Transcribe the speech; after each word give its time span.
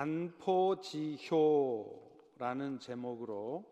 반포지효라는 0.00 1.28
제목으로 2.78 3.62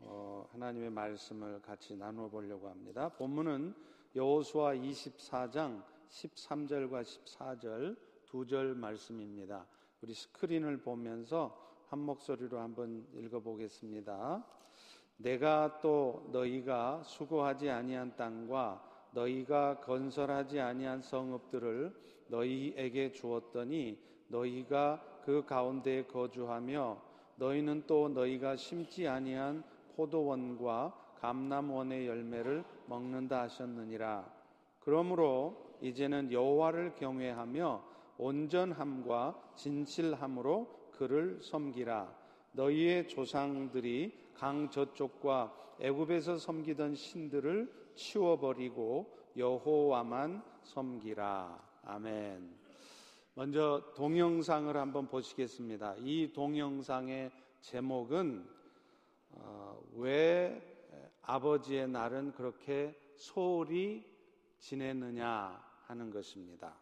어, 0.00 0.46
하나님의 0.52 0.90
말씀을 0.90 1.62
같이 1.62 1.96
나누어 1.96 2.28
보려고 2.28 2.68
합니다. 2.68 3.08
본문은 3.08 3.74
여호수아 4.14 4.74
24장 4.74 5.82
13절과 6.10 7.02
14절 7.02 7.96
두 8.26 8.44
절 8.46 8.74
말씀입니다. 8.74 9.66
우리 10.02 10.12
스크린을 10.12 10.82
보면서 10.82 11.56
한 11.88 12.00
목소리로 12.00 12.60
한번 12.60 13.06
읽어 13.14 13.40
보겠습니다. 13.40 14.44
내가 15.16 15.80
또 15.80 16.28
너희가 16.30 17.02
수고하지 17.04 17.70
아니한 17.70 18.16
땅과 18.16 19.08
너희가 19.12 19.80
건설하지 19.80 20.60
아니한 20.60 21.00
성읍들을 21.00 22.26
너희에게 22.28 23.12
주었더니 23.12 23.98
너희가 24.28 25.09
그 25.24 25.44
가운데 25.44 26.04
거주하며 26.04 26.98
너희는 27.36 27.84
또 27.86 28.08
너희가 28.08 28.56
심지 28.56 29.08
아니한 29.08 29.62
포도원과 29.96 30.94
감남원의 31.20 32.06
열매를 32.06 32.64
먹는다 32.86 33.42
하셨느니라. 33.42 34.30
그러므로 34.80 35.76
이제는 35.80 36.32
여호와를 36.32 36.94
경외하며 36.94 37.82
온전함과 38.18 39.52
진실함으로 39.56 40.90
그를 40.92 41.38
섬기라. 41.42 42.14
너희의 42.52 43.08
조상들이 43.08 44.12
강 44.34 44.70
저쪽과 44.70 45.54
애굽에서 45.80 46.38
섬기던 46.38 46.94
신들을 46.94 47.72
치워버리고 47.94 49.18
여호와만 49.36 50.42
섬기라. 50.62 51.58
아멘. 51.84 52.59
먼저 53.34 53.92
동영상을 53.96 54.76
한번 54.76 55.06
보시겠습니다. 55.06 55.94
이 55.98 56.32
동영상의 56.32 57.30
제목은 57.60 58.48
어, 59.30 59.80
왜 59.94 60.60
아버지의 61.22 61.88
날은 61.88 62.32
그렇게 62.32 62.98
소홀히 63.16 64.04
지내느냐 64.58 65.62
하는 65.86 66.10
것입니다. 66.10 66.74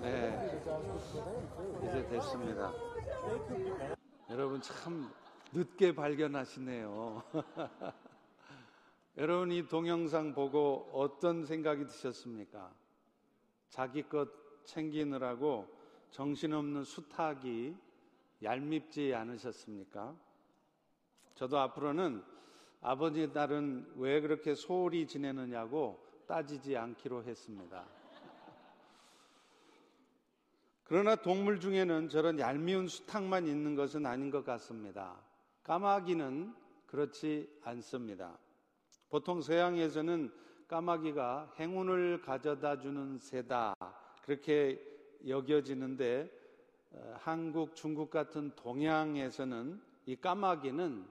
네, 0.00 0.60
이제 1.84 2.06
됐습니다. 2.08 2.72
여러분 4.30 4.60
참 4.60 5.10
늦게 5.52 5.94
발견하시네요. 5.94 7.22
여러분 9.16 9.50
이 9.52 9.66
동영상 9.66 10.34
보고 10.34 10.90
어떤 10.92 11.46
생각이 11.46 11.86
드셨습니까? 11.86 12.70
자기 13.70 14.02
것 14.02 14.28
챙기느라고 14.64 15.66
정신없는 16.10 16.84
수탉이 16.84 17.74
얄밉지 18.42 19.14
않으셨습니까? 19.14 20.14
저도 21.34 21.58
앞으로는 21.58 22.22
아버지 22.82 23.32
딸은 23.32 23.94
왜 23.96 24.20
그렇게 24.20 24.54
소홀히 24.54 25.06
지내느냐고 25.06 25.98
따지지 26.26 26.76
않기로 26.76 27.24
했습니다. 27.24 27.95
그러나 30.88 31.16
동물 31.16 31.58
중에는 31.58 32.08
저런 32.08 32.38
얄미운 32.38 32.86
수탉만 32.86 33.48
있는 33.48 33.74
것은 33.74 34.06
아닌 34.06 34.30
것 34.30 34.44
같습니다. 34.44 35.16
까마귀는 35.64 36.54
그렇지 36.86 37.50
않습니다. 37.64 38.38
보통 39.08 39.40
서양에서는 39.40 40.32
까마귀가 40.68 41.54
행운을 41.58 42.22
가져다 42.22 42.78
주는 42.78 43.18
새다. 43.18 43.74
그렇게 44.22 44.80
여겨지는데 45.26 46.30
어, 46.92 47.16
한국, 47.18 47.74
중국 47.74 48.08
같은 48.08 48.52
동양에서는 48.54 49.80
이 50.06 50.14
까마귀는 50.14 51.04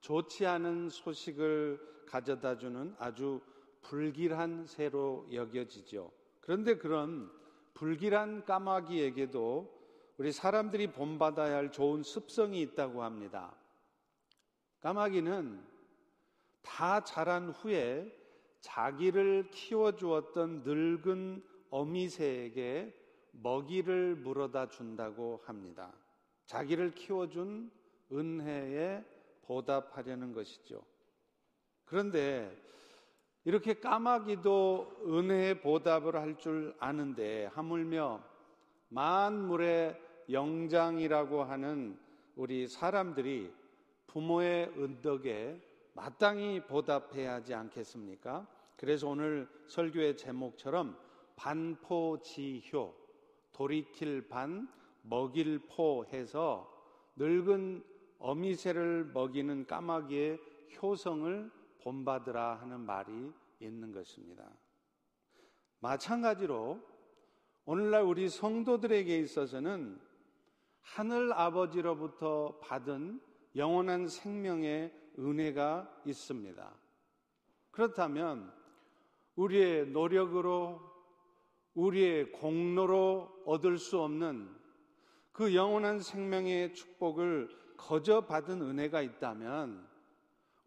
좋지 0.00 0.46
않은 0.46 0.90
소식을 0.90 2.04
가져다 2.06 2.56
주는 2.56 2.94
아주 3.00 3.40
불길한 3.82 4.66
새로 4.66 5.26
여겨지죠. 5.32 6.08
그런데 6.40 6.76
그런 6.76 7.36
불길한 7.78 8.44
까마귀에게도 8.44 9.78
우리 10.16 10.32
사람들이 10.32 10.90
본받아야 10.90 11.56
할 11.56 11.70
좋은 11.70 12.02
습성이 12.02 12.60
있다고 12.62 13.04
합니다. 13.04 13.54
까마귀는 14.80 15.64
다 16.62 17.04
자란 17.04 17.50
후에 17.50 18.12
자기를 18.60 19.50
키워주었던 19.52 20.62
늙은 20.64 21.44
어미새에게 21.70 22.92
먹이를 23.30 24.16
물어다 24.16 24.70
준다고 24.70 25.40
합니다. 25.44 25.92
자기를 26.46 26.96
키워준 26.96 27.70
은혜에 28.10 29.04
보답하려는 29.42 30.32
것이죠. 30.32 30.82
그런데 31.84 32.56
이렇게 33.48 33.72
까마귀도 33.72 35.04
은혜의 35.06 35.62
보답을 35.62 36.16
할 36.16 36.36
줄 36.36 36.76
아는데 36.78 37.46
하물며 37.54 38.22
만물의 38.90 39.98
영장이라고 40.30 41.44
하는 41.44 41.98
우리 42.36 42.66
사람들이 42.68 43.50
부모의 44.06 44.68
은덕에 44.76 45.62
마땅히 45.94 46.60
보답해야 46.60 47.36
하지 47.36 47.54
않겠습니까? 47.54 48.46
그래서 48.76 49.08
오늘 49.08 49.48
설교의 49.68 50.18
제목처럼 50.18 50.94
반포지효, 51.36 52.94
돌이킬 53.54 54.28
반, 54.28 54.68
먹일 55.00 55.60
포 55.70 56.04
해서 56.12 56.70
늙은 57.16 57.82
어미새를 58.18 59.10
먹이는 59.14 59.66
까마귀의 59.66 60.38
효성을 60.82 61.57
본받으라 61.82 62.56
하는 62.56 62.80
말이 62.80 63.32
있는 63.60 63.92
것입니다. 63.92 64.48
마찬가지로 65.80 66.80
오늘날 67.64 68.02
우리 68.02 68.28
성도들에게 68.28 69.18
있어서는 69.18 70.00
하늘 70.80 71.32
아버지로부터 71.32 72.58
받은 72.60 73.20
영원한 73.56 74.08
생명의 74.08 74.92
은혜가 75.18 76.02
있습니다. 76.06 76.74
그렇다면 77.70 78.52
우리의 79.36 79.88
노력으로 79.88 80.80
우리의 81.74 82.32
공로로 82.32 83.42
얻을 83.44 83.78
수 83.78 84.00
없는 84.00 84.48
그 85.32 85.54
영원한 85.54 86.00
생명의 86.00 86.74
축복을 86.74 87.48
거저 87.76 88.22
받은 88.22 88.60
은혜가 88.60 89.02
있다면 89.02 89.86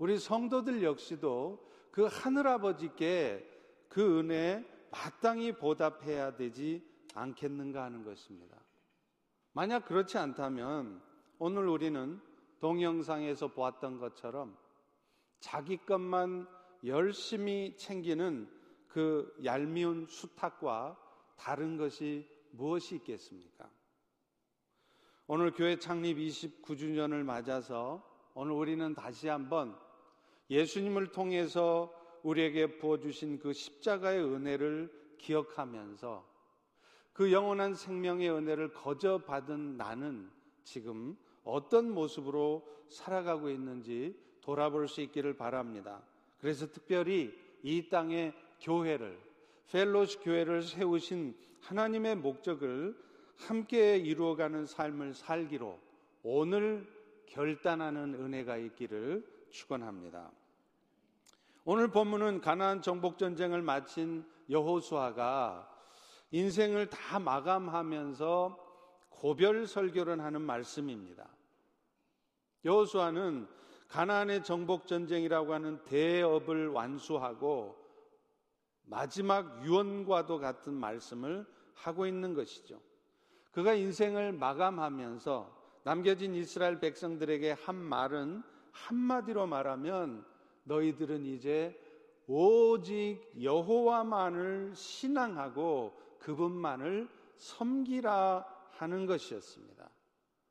우리 0.02 0.18
성도들 0.18 0.82
역시도 0.82 1.64
그 1.92 2.08
하늘아버지께 2.10 3.48
그 3.88 4.18
은혜에 4.18 4.66
마땅히 4.90 5.52
보답해야 5.52 6.36
되지 6.36 6.84
않겠는가 7.14 7.84
하는 7.84 8.04
것입니다. 8.04 8.58
만약 9.54 9.86
그렇지 9.86 10.18
않다면 10.18 11.04
오늘 11.38 11.68
우리는 11.68 12.20
동영상에서 12.62 13.50
보았던 13.50 14.00
것처럼 14.00 14.58
자기 15.40 15.78
것만 15.78 16.48
열심히 16.84 17.78
챙기는 17.78 18.50
그 18.88 19.32
얄미운 19.46 20.08
수탉과 20.08 20.98
다른 21.36 21.78
것이 21.78 22.28
무엇이 22.50 22.96
있겠습니까? 22.96 23.70
오늘 25.28 25.52
교회 25.52 25.78
창립 25.78 26.18
29주년을 26.18 27.24
맞아서 27.24 28.04
오늘 28.34 28.54
우리는 28.54 28.96
다시 28.96 29.28
한번 29.28 29.78
예수님을 30.52 31.14
통해서 31.14 31.92
우리에게 32.24 32.78
부어주신 32.78 33.40
그 33.40 33.54
십자가의 33.54 34.22
은혜를 34.22 34.92
기억하면서 35.18 36.30
그 37.14 37.32
영원한 37.32 37.74
생명의 37.74 38.30
은혜를 38.30 38.74
거저 38.74 39.20
받은 39.20 39.78
나는 39.78 40.30
지금 40.64 41.18
어떤 41.44 41.90
모습으로 41.92 42.68
살아가고 42.90 43.50
있는지 43.50 44.16
돌아볼 44.42 44.88
수 44.90 45.02
있기를 45.02 45.36
바랍니다. 45.38 46.04
그래서 46.40 46.70
특별히 46.70 47.34
이 47.64 47.88
땅의 47.90 48.34
교회를, 48.60 49.18
펠로시 49.72 50.20
교회를 50.20 50.64
세우신 50.64 51.36
하나님의 51.62 52.16
목적을 52.18 52.98
함께 53.38 53.98
이루어가는 53.98 54.66
삶을 54.66 55.14
살기로 55.14 55.80
오늘 56.24 56.86
결단하는 57.28 58.16
은혜가 58.16 58.58
있기를 58.58 59.26
축원합니다. 59.50 60.32
오늘 61.64 61.90
본문은 61.90 62.42
가나안 62.42 62.82
정복 62.82 63.20
전쟁을 63.20 63.62
마친 63.62 64.26
여호수아가 64.50 65.70
인생을 66.32 66.90
다 66.90 67.20
마감하면서 67.20 68.58
고별 69.10 69.68
설교를 69.68 70.22
하는 70.22 70.42
말씀입니다. 70.42 71.28
여호수아는 72.66 73.48
가나안의 73.90 74.44
정복 74.44 74.88
전쟁이라고 74.88 75.54
하는 75.54 75.84
대업을 75.84 76.70
완수하고 76.70 77.78
마지막 78.84 79.64
유언과도 79.64 80.40
같은 80.40 80.74
말씀을 80.74 81.46
하고 81.76 82.08
있는 82.08 82.34
것이죠. 82.34 82.80
그가 83.52 83.74
인생을 83.74 84.32
마감하면서 84.32 85.62
남겨진 85.84 86.34
이스라엘 86.34 86.80
백성들에게 86.80 87.52
한 87.52 87.76
말은 87.76 88.42
한마디로 88.72 89.46
말하면 89.46 90.26
너희들은 90.64 91.26
이제 91.26 91.78
오직 92.28 93.20
여호와만을 93.42 94.74
신앙하고 94.76 95.94
그분만을 96.20 97.10
섬기라 97.36 98.46
하는 98.72 99.06
것이었습니다. 99.06 99.90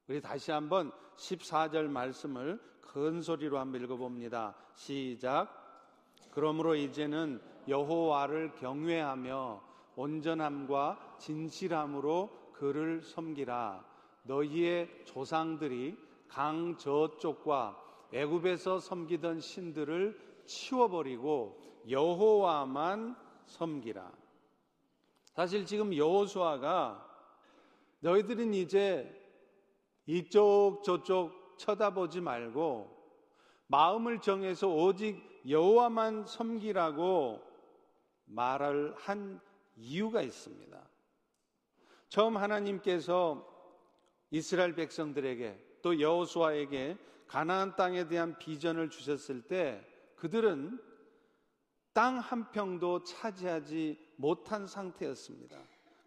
우리 0.09 0.21
다시 0.21 0.51
한번 0.51 0.91
14절 1.17 1.89
말씀을 1.89 2.61
큰 2.81 3.23
소리로 3.23 3.59
한번 3.59 3.83
읽어봅니다. 3.83 4.57
시작. 4.75 5.57
그러므로 6.33 6.75
이제는 6.75 7.41
여호와를 7.69 8.55
경외하며 8.57 9.63
온전함과 9.97 11.17
진실함으로 11.19 12.51
그를 12.53 13.03
섬기라. 13.03 13.85
너희의 14.25 15.05
조상들이 15.05 15.97
강 16.29 16.77
저쪽과 16.77 17.90
애굽에서 18.13 18.81
섬기던 18.81 19.41
신들을 19.41 20.19
치워버리고 20.47 21.61
여호와만 21.89 23.17
섬기라. 23.47 24.13
사실 25.35 25.65
지금 25.65 25.97
여호수아가 25.97 27.07
너희들은 28.01 28.55
이제 28.55 29.17
이쪽 30.07 30.83
저쪽 30.83 31.57
쳐다보지 31.59 32.21
말고 32.21 32.99
마음을 33.69 34.21
정해서 34.21 34.69
오직 34.69 35.23
여호와만 35.49 36.27
섬기라고 36.27 37.41
말을 38.25 38.95
한 38.97 39.41
이유가 39.77 40.23
있습니다. 40.23 40.89
처음 42.09 42.37
하나님께서 42.37 43.47
이스라엘 44.31 44.75
백성들에게 44.75 45.79
또 45.83 46.01
여호수아에게 46.01 46.99
가나안 47.31 47.77
땅에 47.77 48.09
대한 48.09 48.37
비전을 48.41 48.91
주셨을 48.91 49.43
때 49.43 49.87
그들은 50.17 50.81
땅 51.93 52.19
한 52.19 52.51
평도 52.51 53.05
차지하지 53.05 54.15
못한 54.17 54.67
상태였습니다. 54.67 55.57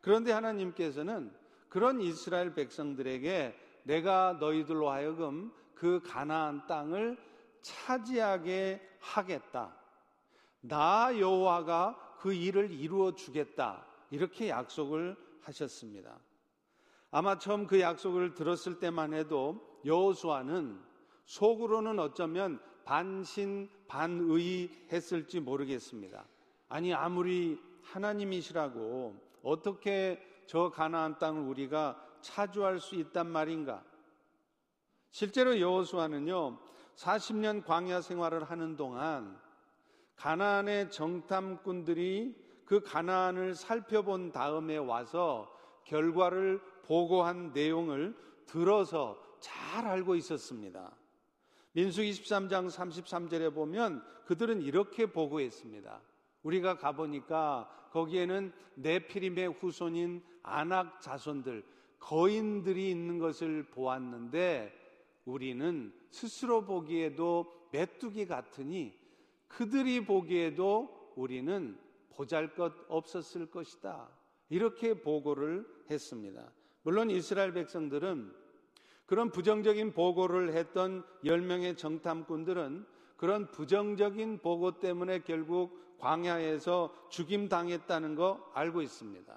그런데 0.01 0.33
하나님께서는 0.33 1.33
그런 1.69 2.01
이스라엘 2.01 2.53
백성들에게 2.53 3.57
내가 3.83 4.33
너희들로 4.33 4.89
하여금 4.89 5.53
그 5.75 6.01
가나안 6.03 6.67
땅을 6.67 7.17
차지하게 7.61 8.81
하겠다. 8.99 9.73
나 10.59 11.17
여호와가 11.17 12.17
그 12.19 12.33
일을 12.33 12.69
이루어 12.71 13.15
주겠다. 13.15 13.85
이렇게 14.11 14.49
약속을 14.49 15.15
하셨습니다. 15.41 16.19
아마 17.11 17.39
처음 17.39 17.65
그 17.65 17.79
약속을 17.79 18.33
들었을 18.33 18.79
때만 18.79 19.13
해도 19.13 19.79
여호수아는 19.85 20.92
속으로는 21.25 21.99
어쩌면 21.99 22.59
반신 22.85 23.69
반의 23.87 24.69
했을지 24.91 25.39
모르겠습니다. 25.39 26.25
아니 26.69 26.93
아무리 26.93 27.59
하나님이시라고 27.83 29.15
어떻게 29.43 30.21
저 30.47 30.69
가나안 30.69 31.19
땅을 31.19 31.43
우리가 31.43 32.03
차주할 32.21 32.79
수 32.79 32.95
있단 32.95 33.27
말인가? 33.27 33.83
실제로 35.11 35.59
여호수아는요 35.59 36.57
40년 36.95 37.63
광야 37.65 38.01
생활을 38.01 38.43
하는 38.43 38.75
동안 38.75 39.39
가나안의 40.15 40.91
정탐꾼들이 40.91 42.35
그 42.65 42.81
가나안을 42.81 43.55
살펴본 43.55 44.31
다음에 44.31 44.77
와서 44.77 45.51
결과를 45.85 46.61
보고한 46.85 47.51
내용을 47.53 48.15
들어서 48.45 49.21
잘 49.39 49.85
알고 49.85 50.15
있었습니다. 50.15 50.91
민수 51.73 52.01
23장 52.01 52.69
33절에 52.69 53.53
보면 53.53 54.03
그들은 54.25 54.61
이렇게 54.61 55.07
보고했습니다. 55.07 56.01
우리가 56.43 56.77
가보니까 56.77 57.89
거기에는 57.91 58.53
네피림의 58.75 59.53
후손인 59.53 60.23
안악 60.43 61.01
자손들, 61.01 61.63
거인들이 61.99 62.89
있는 62.91 63.17
것을 63.17 63.63
보았는데 63.63 64.71
우리는 65.25 65.93
스스로 66.11 66.63
보기에도 66.65 67.69
메뚜기 67.71 68.27
같으니 68.27 68.93
그들이 69.47 70.05
보기에도 70.05 71.13
우리는 71.15 71.77
보잘 72.09 72.53
것 72.53 72.73
없었을 72.87 73.47
것이다. 73.47 74.09
이렇게 74.49 74.93
보고를 74.93 75.65
했습니다. 75.89 76.51
물론 76.83 77.09
이스라엘 77.09 77.53
백성들은 77.53 78.42
그런 79.13 79.30
부정적인 79.30 79.94
보고를 79.94 80.54
했던 80.54 81.06
10명의 81.24 81.77
정탐꾼들은 81.77 82.83
그런 83.15 83.51
부정적인 83.51 84.39
보고 84.39 84.80
때문에 84.80 85.19
결국 85.19 86.00
광야에서 86.00 86.92
죽임 87.12 87.48
당했다는 87.48 88.15
거 88.15 88.44
알고 88.56 88.81
있습니다. 88.81 89.31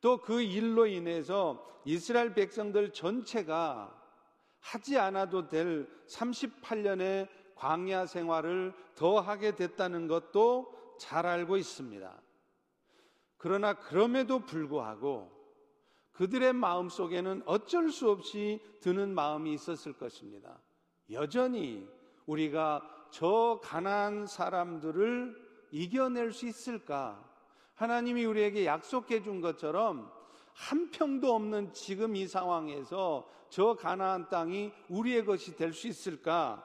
또 0.00 0.22
그 0.22 0.40
일로 0.40 0.86
인해서 0.86 1.62
이스라엘 1.84 2.32
백성들 2.32 2.94
전체가 2.94 3.94
하지 4.60 4.96
않아도 4.96 5.46
될 5.48 5.86
38년의 6.06 7.28
광야 7.54 8.06
생활을 8.06 8.72
더 8.94 9.20
하게 9.20 9.56
됐다는 9.56 10.08
것도 10.08 10.96
잘 10.98 11.26
알고 11.26 11.58
있습니다. 11.58 12.18
그러나 13.36 13.74
그럼에도 13.74 14.38
불구하고 14.38 15.37
그들의 16.18 16.52
마음 16.52 16.88
속에는 16.88 17.42
어쩔 17.46 17.92
수 17.92 18.10
없이 18.10 18.60
드는 18.80 19.14
마음이 19.14 19.52
있었을 19.54 19.92
것입니다. 19.92 20.60
여전히 21.12 21.88
우리가 22.26 22.82
저 23.12 23.60
가난한 23.62 24.26
사람들을 24.26 25.68
이겨낼 25.70 26.32
수 26.32 26.48
있을까? 26.48 27.24
하나님이 27.76 28.24
우리에게 28.24 28.66
약속해 28.66 29.22
준 29.22 29.40
것처럼 29.40 30.10
한 30.54 30.90
평도 30.90 31.32
없는 31.32 31.72
지금 31.72 32.16
이 32.16 32.26
상황에서 32.26 33.30
저 33.48 33.74
가나안 33.74 34.28
땅이 34.28 34.72
우리의 34.88 35.24
것이 35.24 35.54
될 35.54 35.72
수 35.72 35.86
있을까? 35.86 36.64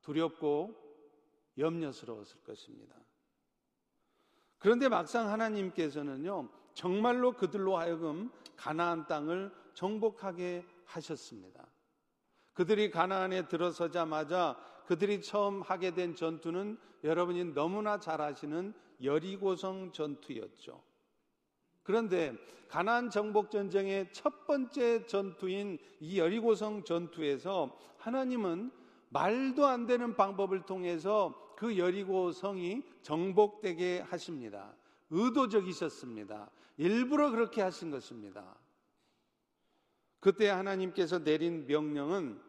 두렵고 0.00 0.74
염려스러웠을 1.58 2.42
것입니다. 2.44 2.96
그런데 4.56 4.88
막상 4.88 5.28
하나님께서는요, 5.28 6.48
정말로 6.74 7.32
그들로 7.32 7.78
하여금 7.78 8.30
가나안 8.56 9.06
땅을 9.06 9.52
정복하게 9.74 10.64
하셨습니다. 10.84 11.66
그들이 12.52 12.90
가나안에 12.90 13.48
들어서자마자 13.48 14.56
그들이 14.86 15.22
처음 15.22 15.62
하게 15.62 15.92
된 15.92 16.14
전투는 16.14 16.78
여러분이 17.02 17.54
너무나 17.54 17.98
잘 17.98 18.20
아시는 18.20 18.74
여리고성 19.02 19.92
전투였죠. 19.92 20.82
그런데 21.82 22.34
가나안 22.68 23.10
정복 23.10 23.50
전쟁의 23.50 24.12
첫 24.12 24.46
번째 24.46 25.06
전투인 25.06 25.78
이 26.00 26.18
여리고성 26.18 26.84
전투에서 26.84 27.76
하나님은 27.98 28.70
말도 29.10 29.66
안 29.66 29.86
되는 29.86 30.16
방법을 30.16 30.62
통해서 30.62 31.34
그 31.56 31.78
여리고성이 31.78 32.82
정복되게 33.02 34.00
하십니다. 34.00 34.74
의도적이셨습니다. 35.10 36.50
일부러 36.76 37.30
그렇게 37.30 37.62
하신 37.62 37.90
것입니다. 37.90 38.56
그때 40.20 40.48
하나님께서 40.48 41.22
내린 41.22 41.66
명령은 41.66 42.40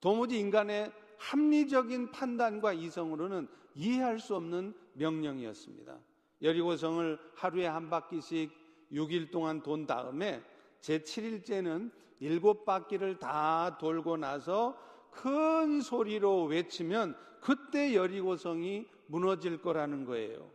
도무지 0.00 0.38
인간의 0.38 0.92
합리적인 1.18 2.12
판단과 2.12 2.72
이성으로는 2.72 3.48
이해할 3.74 4.18
수 4.18 4.34
없는 4.36 4.74
명령이었습니다. 4.94 5.98
여리고성을 6.42 7.18
하루에 7.34 7.66
한 7.66 7.90
바퀴씩 7.90 8.50
6일 8.92 9.30
동안 9.30 9.62
돈 9.62 9.86
다음에 9.86 10.42
제 10.80 11.00
7일째는 11.00 11.90
일곱 12.20 12.64
바퀴를 12.64 13.18
다 13.18 13.78
돌고 13.78 14.16
나서 14.16 14.78
큰 15.10 15.80
소리로 15.80 16.44
외치면 16.44 17.16
그때 17.40 17.94
여리고성이 17.94 18.86
무너질 19.06 19.60
거라는 19.60 20.04
거예요. 20.04 20.50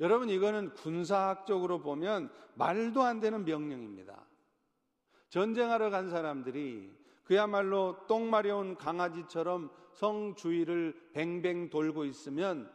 여러분 0.00 0.28
이거는 0.28 0.74
군사학적으로 0.74 1.80
보면 1.80 2.30
말도 2.54 3.02
안 3.02 3.20
되는 3.20 3.44
명령입니다. 3.44 4.26
전쟁하러 5.28 5.90
간 5.90 6.10
사람들이 6.10 6.92
그야말로 7.24 7.96
똥 8.08 8.28
마려운 8.28 8.76
강아지처럼 8.76 9.70
성 9.94 10.34
주위를 10.34 11.10
뱅뱅 11.12 11.70
돌고 11.70 12.04
있으면 12.04 12.70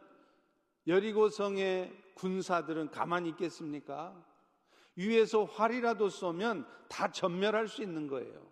여리고 0.86 1.28
성의 1.28 1.92
군사들은 2.14 2.90
가만히 2.90 3.28
있겠습니까? 3.30 4.24
위에서 4.96 5.44
활이라도 5.44 6.08
쏘면 6.08 6.66
다 6.88 7.10
전멸할 7.12 7.68
수 7.68 7.82
있는 7.82 8.08
거예요. 8.08 8.48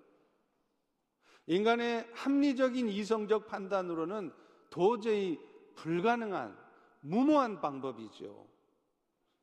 인간의 1.46 2.08
합리적인 2.14 2.88
이성적 2.88 3.46
판단으로는 3.46 4.32
도저히 4.70 5.40
불가능한 5.74 6.56
무모한 7.00 7.60
방법이죠. 7.60 8.46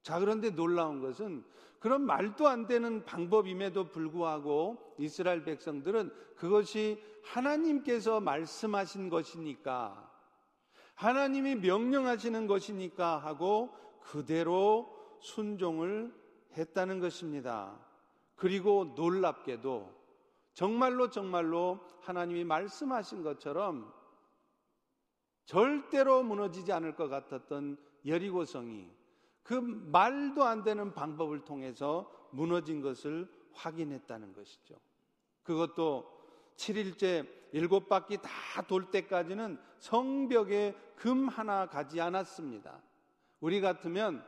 자, 0.04 0.20
그런데 0.20 0.52
놀라운 0.52 1.02
것은 1.02 1.44
그런 1.80 2.06
말도 2.06 2.48
안 2.48 2.68
되는 2.68 3.04
방법임에도 3.04 3.90
불구하고 3.90 4.96
이스라엘 4.98 5.44
백성들은 5.44 6.14
그것이 6.36 7.02
하나님께서 7.24 8.20
말씀하신 8.20 9.10
것이니까 9.10 10.12
하나님이 10.96 11.56
명령하시는 11.56 12.48
것이니까 12.48 13.18
하고 13.18 13.76
그대로 14.02 14.94
순종을 15.22 16.14
했다는 16.58 17.00
것입니다. 17.00 17.80
그리고 18.36 18.94
놀랍게도 18.96 20.04
정말로 20.54 21.10
정말로 21.10 21.80
하나님이 22.02 22.44
말씀하신 22.44 23.24
것처럼 23.24 23.92
절대로 25.46 26.24
무너지지 26.24 26.72
않을 26.72 26.96
것 26.96 27.08
같았던 27.08 27.78
여리고성이 28.06 28.90
그 29.44 29.54
말도 29.54 30.44
안 30.44 30.64
되는 30.64 30.94
방법을 30.94 31.44
통해서 31.44 32.10
무너진 32.32 32.82
것을 32.82 33.30
확인했다는 33.54 34.34
것이죠. 34.34 34.76
그것도 35.44 36.10
7일째 36.56 37.28
일곱 37.52 37.88
바퀴 37.90 38.18
다 38.18 38.64
돌 38.68 38.90
때까지는 38.92 39.60
성벽에 39.80 40.76
금 40.96 41.28
하나 41.28 41.68
가지 41.68 42.00
않았습니다. 42.00 42.82
우리 43.40 43.62
같으면 43.62 44.24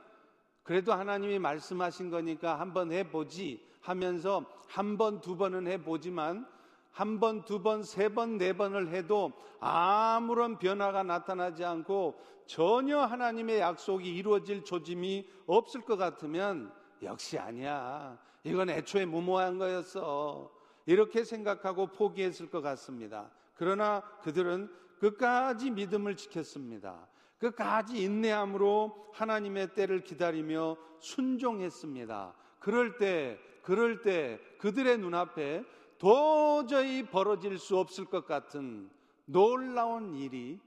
그래도 0.64 0.94
하나님이 0.94 1.40
말씀하신 1.40 2.10
거니까 2.10 2.60
한번 2.60 2.92
해보지 2.92 3.66
하면서 3.82 4.46
한 4.68 4.98
번, 4.98 5.22
두 5.22 5.38
번은 5.38 5.68
해보지만 5.68 6.48
한 6.96 7.20
번, 7.20 7.44
두 7.44 7.62
번, 7.62 7.84
세 7.84 8.08
번, 8.08 8.38
네 8.38 8.54
번을 8.54 8.94
해도 8.94 9.34
아무런 9.60 10.58
변화가 10.58 11.04
나타나지 11.04 11.66
않고 11.66 12.16
전혀 12.46 13.00
하나님의 13.00 13.60
약속이 13.60 14.16
이루어질 14.16 14.64
조짐이 14.64 15.28
없을 15.46 15.82
것 15.82 15.98
같으면 15.98 16.72
역시 17.04 17.38
아니야. 17.38 18.18
이건 18.46 18.70
애초에 18.70 19.04
무모한 19.04 19.58
거였어. 19.58 20.50
이렇게 20.86 21.26
생각하고 21.26 21.88
포기했을 21.88 22.50
것 22.50 22.62
같습니다. 22.62 23.30
그러나 23.56 24.02
그들은 24.22 24.72
끝까지 25.00 25.72
믿음을 25.72 26.16
지켰습니다. 26.16 27.10
끝까지 27.40 28.02
인내함으로 28.04 29.10
하나님의 29.12 29.74
때를 29.74 30.02
기다리며 30.06 30.78
순종했습니다. 31.00 32.34
그럴 32.60 32.96
때, 32.96 33.38
그럴 33.64 34.02
때 34.02 34.40
그들의 34.60 34.98
눈앞에 35.00 35.66
도저히 36.06 37.02
벌어질 37.02 37.58
수 37.58 37.80
없을 37.80 38.06
것 38.06 38.28
같은 38.28 38.92
놀라운 39.26 40.14
일이 40.14 40.60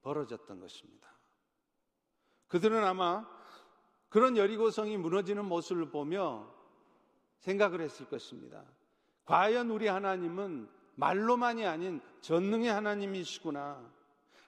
벌어졌던 0.00 0.58
것입니다. 0.58 1.06
그들은 2.48 2.82
아마 2.82 3.28
그런 4.08 4.38
여리고성이 4.38 4.96
무너지는 4.96 5.44
모습을 5.44 5.90
보며 5.90 6.50
생각을 7.40 7.82
했을 7.82 8.08
것입니다. 8.08 8.64
과연 9.26 9.68
우리 9.68 9.86
하나님은 9.86 10.66
말로만이 10.94 11.66
아닌 11.66 12.00
전능의 12.22 12.72
하나님이시구나. 12.72 13.84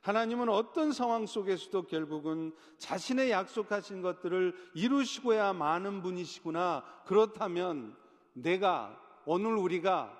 하나님은 0.00 0.48
어떤 0.48 0.92
상황 0.92 1.26
속에서도 1.26 1.82
결국은 1.82 2.54
자신의 2.78 3.30
약속하신 3.32 4.00
것들을 4.00 4.54
이루시고야 4.72 5.52
많은 5.52 6.00
분이시구나. 6.00 7.02
그렇다면 7.04 7.94
내가 8.32 8.98
오늘 9.26 9.54
우리가 9.54 10.18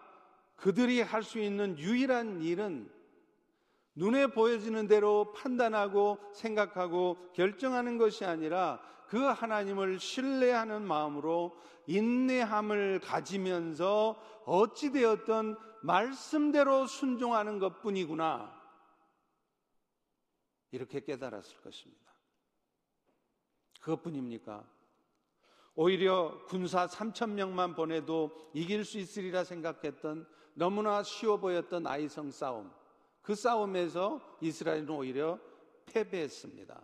그들이 0.59 1.01
할 1.01 1.23
수 1.23 1.39
있는 1.39 1.79
유일한 1.79 2.43
일은 2.43 2.91
눈에 3.95 4.29
보여지는 4.29 4.87
대로 4.87 5.33
판단하고 5.33 6.19
생각하고 6.33 7.17
결정하는 7.33 7.99
것이 7.99 8.25
아니라 8.25 8.81
그 9.09 9.19
하나님을 9.19 9.99
신뢰하는 9.99 10.83
마음으로 10.83 11.59
인내함을 11.87 13.01
가지면서 13.01 14.21
어찌되었던 14.45 15.59
말씀대로 15.83 16.87
순종하는 16.87 17.59
것 17.59 17.81
뿐이구나. 17.81 18.55
이렇게 20.71 21.01
깨달았을 21.01 21.61
것입니다. 21.63 22.13
그것뿐입니까? 23.81 24.69
오히려 25.75 26.45
군사 26.47 26.87
3천 26.87 27.31
명만 27.31 27.75
보내도 27.75 28.51
이길 28.53 28.85
수 28.85 28.99
있으리라 28.99 29.45
생각했던 29.45 30.27
너무나 30.59 31.05
쉬워 31.05 31.37
보였던 31.37 31.87
아이성 31.87 32.33
싸움. 32.33 32.69
그 33.23 33.37
싸움에서 33.37 34.21
이스라엘은 34.41 34.91
오히려 34.91 35.39
패배했습니다. 35.87 36.83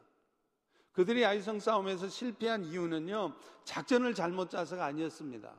그들이 0.92 1.24
아이성 1.24 1.58
싸움에서 1.58 2.08
실패한 2.08 2.66
이유는요, 2.66 3.34
작전을 3.64 4.14
잘못 4.14 4.50
짜서가 4.50 4.84
아니었습니다. 4.84 5.52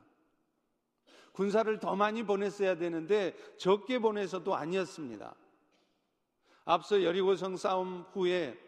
군사를 1.32 1.78
더 1.78 1.94
많이 1.94 2.22
보냈어야 2.22 2.76
되는데 2.78 3.36
적게 3.58 3.98
보내서도 3.98 4.54
아니었습니다. 4.54 5.34
앞서 6.64 7.02
여리고성 7.02 7.58
싸움 7.58 8.06
후에 8.12 8.58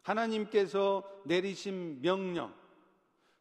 하나님께서 0.00 1.02
내리신 1.26 2.00
명령, 2.00 2.54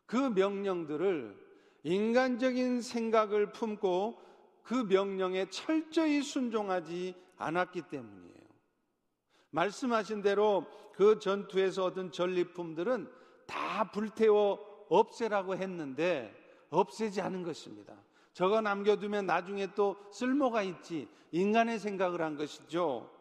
그 0.05 0.17
명령들을 0.17 1.41
인간적인 1.83 2.81
생각을 2.81 3.53
품고 3.53 4.21
그 4.63 4.73
명령에 4.73 5.49
철저히 5.49 6.21
순종하지 6.21 7.15
않았기 7.37 7.83
때문이에요. 7.83 8.43
말씀하신 9.51 10.21
대로 10.21 10.65
그 10.93 11.19
전투에서 11.19 11.85
얻은 11.85 12.11
전리품들은 12.11 13.11
다 13.45 13.91
불태워 13.91 14.85
없애라고 14.89 15.55
했는데 15.55 16.33
없애지 16.69 17.21
않은 17.21 17.43
것입니다. 17.43 17.95
저거 18.33 18.61
남겨두면 18.61 19.27
나중에 19.27 19.73
또 19.75 19.95
쓸모가 20.11 20.63
있지. 20.63 21.07
인간의 21.31 21.79
생각을 21.79 22.21
한 22.21 22.35
것이죠. 22.35 23.11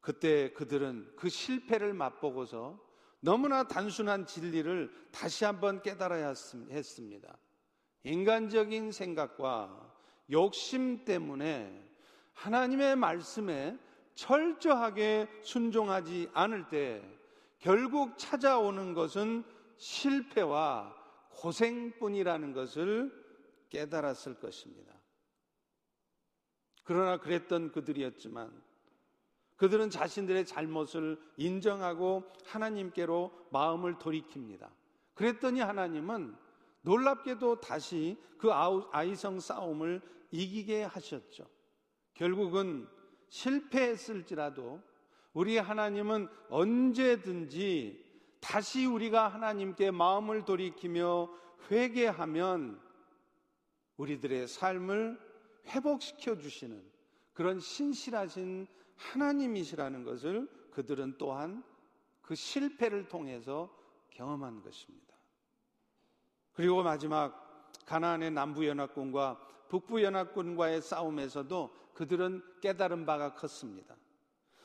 그때 0.00 0.52
그들은 0.52 1.12
그 1.16 1.28
실패를 1.28 1.92
맛보고서 1.92 2.78
너무나 3.20 3.66
단순한 3.66 4.26
진리를 4.26 4.90
다시 5.10 5.44
한번 5.44 5.82
깨달아야 5.82 6.28
했습니다. 6.70 7.36
인간적인 8.08 8.90
생각과 8.90 9.92
욕심 10.30 11.04
때문에 11.04 11.86
하나님의 12.32 12.96
말씀에 12.96 13.78
철저하게 14.14 15.28
순종하지 15.42 16.30
않을 16.32 16.68
때 16.68 17.02
결국 17.58 18.16
찾아오는 18.16 18.94
것은 18.94 19.44
실패와 19.76 20.94
고생뿐이라는 21.32 22.52
것을 22.54 23.12
깨달았을 23.68 24.40
것입니다. 24.40 24.94
그러나 26.84 27.18
그랬던 27.18 27.72
그들이었지만 27.72 28.50
그들은 29.56 29.90
자신들의 29.90 30.46
잘못을 30.46 31.20
인정하고 31.36 32.24
하나님께로 32.46 33.48
마음을 33.50 33.96
돌이킵니다. 33.96 34.70
그랬더니 35.14 35.60
하나님은 35.60 36.47
놀랍게도 36.82 37.60
다시 37.60 38.16
그 38.38 38.50
아이성 38.52 39.40
싸움을 39.40 40.00
이기게 40.30 40.84
하셨죠. 40.84 41.46
결국은 42.14 42.88
실패했을지라도 43.28 44.80
우리 45.32 45.56
하나님은 45.58 46.28
언제든지 46.48 48.04
다시 48.40 48.86
우리가 48.86 49.28
하나님께 49.28 49.90
마음을 49.90 50.44
돌이키며 50.44 51.28
회개하면 51.70 52.80
우리들의 53.96 54.48
삶을 54.48 55.18
회복시켜 55.66 56.38
주시는 56.38 56.82
그런 57.32 57.60
신실하신 57.60 58.66
하나님이시라는 58.96 60.04
것을 60.04 60.48
그들은 60.72 61.18
또한 61.18 61.62
그 62.22 62.34
실패를 62.34 63.08
통해서 63.08 63.74
경험한 64.10 64.62
것입니다. 64.62 65.07
그리고 66.58 66.82
마지막 66.82 67.70
가나안의 67.86 68.32
남부 68.32 68.66
연합군과 68.66 69.38
북부 69.68 70.02
연합군과의 70.02 70.82
싸움에서도 70.82 71.70
그들은 71.94 72.42
깨달은 72.60 73.06
바가 73.06 73.34
컸습니다. 73.34 73.94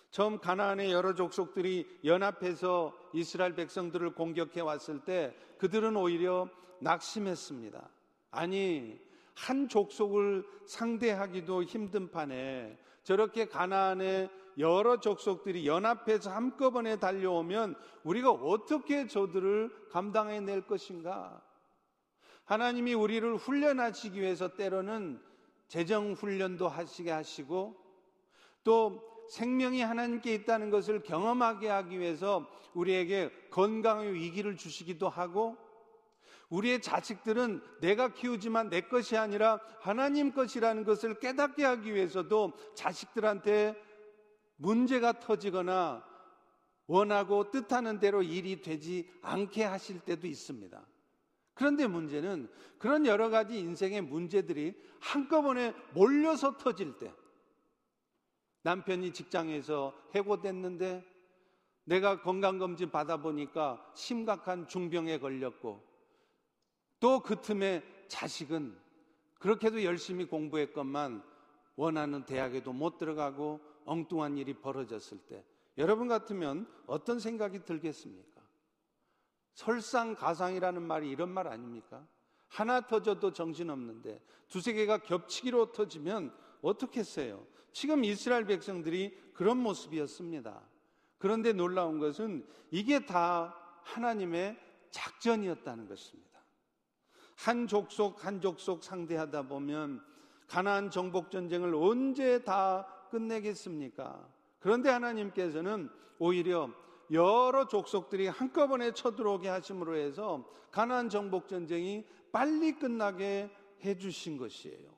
처음 0.09 0.39
가나안의 0.39 0.91
여러 0.91 1.13
족속들이 1.13 1.99
연합해서 2.03 2.97
이스라엘 3.13 3.53
백성들을 3.53 4.15
공격해 4.15 4.61
왔을 4.61 5.01
때 5.01 5.35
그들은 5.59 5.95
오히려 5.95 6.49
낙심했습니다. 6.81 7.87
아니 8.31 8.99
한 9.35 9.69
족속을 9.69 10.47
상대하기도 10.65 11.61
힘든 11.61 12.09
판에 12.09 12.75
저렇게 13.03 13.45
가나안의 13.45 14.31
여러 14.57 14.99
족속들이 14.99 15.67
연합해서 15.67 16.31
한꺼번에 16.31 16.95
달려오면 16.95 17.75
우리가 18.03 18.31
어떻게 18.31 19.05
저들을 19.05 19.89
감당해 19.91 20.39
낼 20.39 20.65
것인가? 20.65 21.42
하나님이 22.45 22.93
우리를 22.93 23.35
훈련하시기 23.37 24.19
위해서 24.19 24.55
때로는 24.55 25.21
재정 25.67 26.13
훈련도 26.13 26.67
하시게 26.67 27.09
하시고 27.09 27.75
또 28.63 29.01
생명이 29.29 29.81
하나님께 29.81 30.33
있다는 30.35 30.69
것을 30.69 31.01
경험하게 31.01 31.69
하기 31.69 31.99
위해서 31.99 32.47
우리에게 32.73 33.31
건강의 33.49 34.13
위기를 34.13 34.57
주시기도 34.57 35.09
하고 35.09 35.57
우리의 36.49 36.81
자식들은 36.81 37.61
내가 37.81 38.13
키우지만 38.13 38.69
내 38.69 38.81
것이 38.81 39.17
아니라 39.17 39.59
하나님 39.79 40.33
것이라는 40.33 40.83
것을 40.83 41.19
깨닫게 41.19 41.63
하기 41.63 41.95
위해서도 41.95 42.53
자식들한테 42.75 43.75
문제가 44.57 45.19
터지거나 45.19 46.05
원하고 46.85 47.49
뜻하는 47.49 47.99
대로 47.99 48.21
일이 48.21 48.61
되지 48.61 49.09
않게 49.21 49.63
하실 49.63 49.99
때도 50.01 50.27
있습니다. 50.27 50.85
그런데 51.53 51.87
문제는 51.87 52.49
그런 52.79 53.05
여러 53.05 53.29
가지 53.29 53.59
인생의 53.59 54.01
문제들이 54.01 54.73
한꺼번에 54.99 55.73
몰려서 55.93 56.57
터질 56.57 56.97
때 56.97 57.13
남편이 58.63 59.13
직장에서 59.13 59.93
해고됐는데 60.15 61.03
내가 61.85 62.21
건강검진 62.21 62.89
받아보니까 62.91 63.91
심각한 63.93 64.67
중병에 64.67 65.19
걸렸고 65.19 65.83
또 66.99 67.19
그 67.19 67.41
틈에 67.41 67.83
자식은 68.07 68.77
그렇게도 69.39 69.83
열심히 69.83 70.25
공부했건만 70.25 71.21
원하는 71.75 72.25
대학에도 72.25 72.71
못 72.71 72.97
들어가고 72.97 73.59
엉뚱한 73.85 74.37
일이 74.37 74.53
벌어졌을 74.53 75.17
때 75.27 75.43
여러분 75.77 76.07
같으면 76.07 76.65
어떤 76.87 77.19
생각이 77.19 77.65
들겠습니까? 77.65 78.32
설상가상이라는 79.53 80.81
말이 80.81 81.09
이런 81.09 81.29
말 81.29 81.47
아닙니까? 81.47 82.05
하나 82.47 82.81
터져도 82.81 83.33
정신없는데 83.33 84.21
두세 84.47 84.73
개가 84.73 84.99
겹치기로 84.99 85.71
터지면 85.71 86.33
어떻겠어요? 86.61 87.45
지금 87.71 88.03
이스라엘 88.03 88.45
백성들이 88.45 89.17
그런 89.33 89.57
모습이었습니다. 89.57 90.61
그런데 91.17 91.53
놀라운 91.53 91.99
것은 91.99 92.45
이게 92.69 93.05
다 93.05 93.57
하나님의 93.83 94.59
작전이었다는 94.91 95.87
것입니다. 95.87 96.39
한 97.35 97.67
족속 97.67 98.23
한 98.23 98.39
족속 98.39 98.83
상대하다 98.83 99.43
보면 99.43 100.03
가나안 100.47 100.91
정복 100.91 101.31
전쟁을 101.31 101.73
언제 101.73 102.43
다 102.43 102.85
끝내겠습니까? 103.09 104.27
그런데 104.59 104.89
하나님께서는 104.89 105.89
오히려 106.19 106.69
여러 107.11 107.67
족속들이 107.67 108.27
한꺼번에 108.27 108.91
쳐들어오게 108.91 109.47
하심으로 109.49 109.95
해서 109.95 110.49
가나안 110.71 111.09
정복 111.09 111.47
전쟁이 111.47 112.05
빨리 112.31 112.73
끝나게 112.73 113.51
해 113.83 113.97
주신 113.97 114.37
것이에요. 114.37 114.91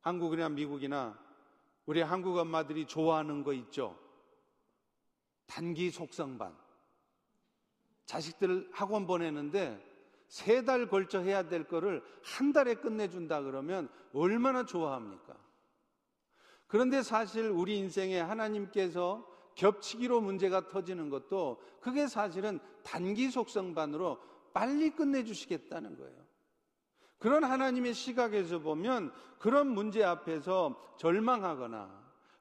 한국이나 0.00 0.48
미국이나 0.48 1.18
우리 1.86 2.00
한국 2.00 2.36
엄마들이 2.36 2.86
좋아하는 2.86 3.42
거 3.42 3.52
있죠. 3.52 3.98
단기 5.46 5.90
속성반. 5.90 6.56
자식들 8.04 8.68
학원 8.72 9.06
보내는데 9.06 9.84
세 10.28 10.64
달 10.64 10.88
걸쳐 10.88 11.20
해야 11.20 11.48
될 11.48 11.64
거를 11.64 12.02
한 12.22 12.52
달에 12.52 12.74
끝내준다 12.74 13.42
그러면 13.42 13.88
얼마나 14.12 14.64
좋아합니까? 14.64 15.36
그런데 16.66 17.02
사실 17.02 17.48
우리 17.48 17.78
인생에 17.78 18.20
하나님께서 18.20 19.26
겹치기로 19.56 20.20
문제가 20.20 20.68
터지는 20.68 21.10
것도 21.10 21.60
그게 21.80 22.06
사실은 22.06 22.60
단기 22.82 23.30
속성반으로 23.30 24.18
빨리 24.52 24.90
끝내주시겠다는 24.90 25.98
거예요. 25.98 26.26
그런 27.18 27.44
하나님의 27.44 27.94
시각에서 27.94 28.60
보면 28.60 29.12
그런 29.38 29.68
문제 29.68 30.04
앞에서 30.04 30.94
절망하거나 30.98 31.90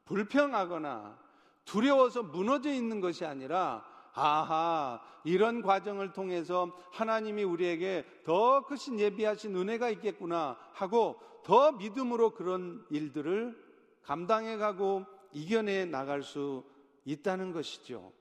불평하거나 0.05 1.17
두려워서 1.63 2.23
무너져 2.23 2.71
있는 2.71 3.01
것이 3.01 3.25
아니라 3.25 3.83
아하, 4.13 5.01
이런 5.23 5.61
과정을 5.61 6.13
통해서 6.13 6.71
하나님이 6.91 7.43
우리에게 7.43 8.05
더 8.23 8.65
크신 8.65 8.99
예비하신 8.99 9.55
은혜가 9.55 9.89
있겠구나 9.89 10.57
하고 10.73 11.19
더 11.43 11.71
믿음으로 11.73 12.31
그런 12.31 12.85
일들을 12.89 13.57
감당해 14.03 14.57
가고 14.57 15.05
이겨내 15.33 15.85
나갈 15.85 16.23
수 16.23 16.63
있다는 17.05 17.53
것이죠. 17.53 18.11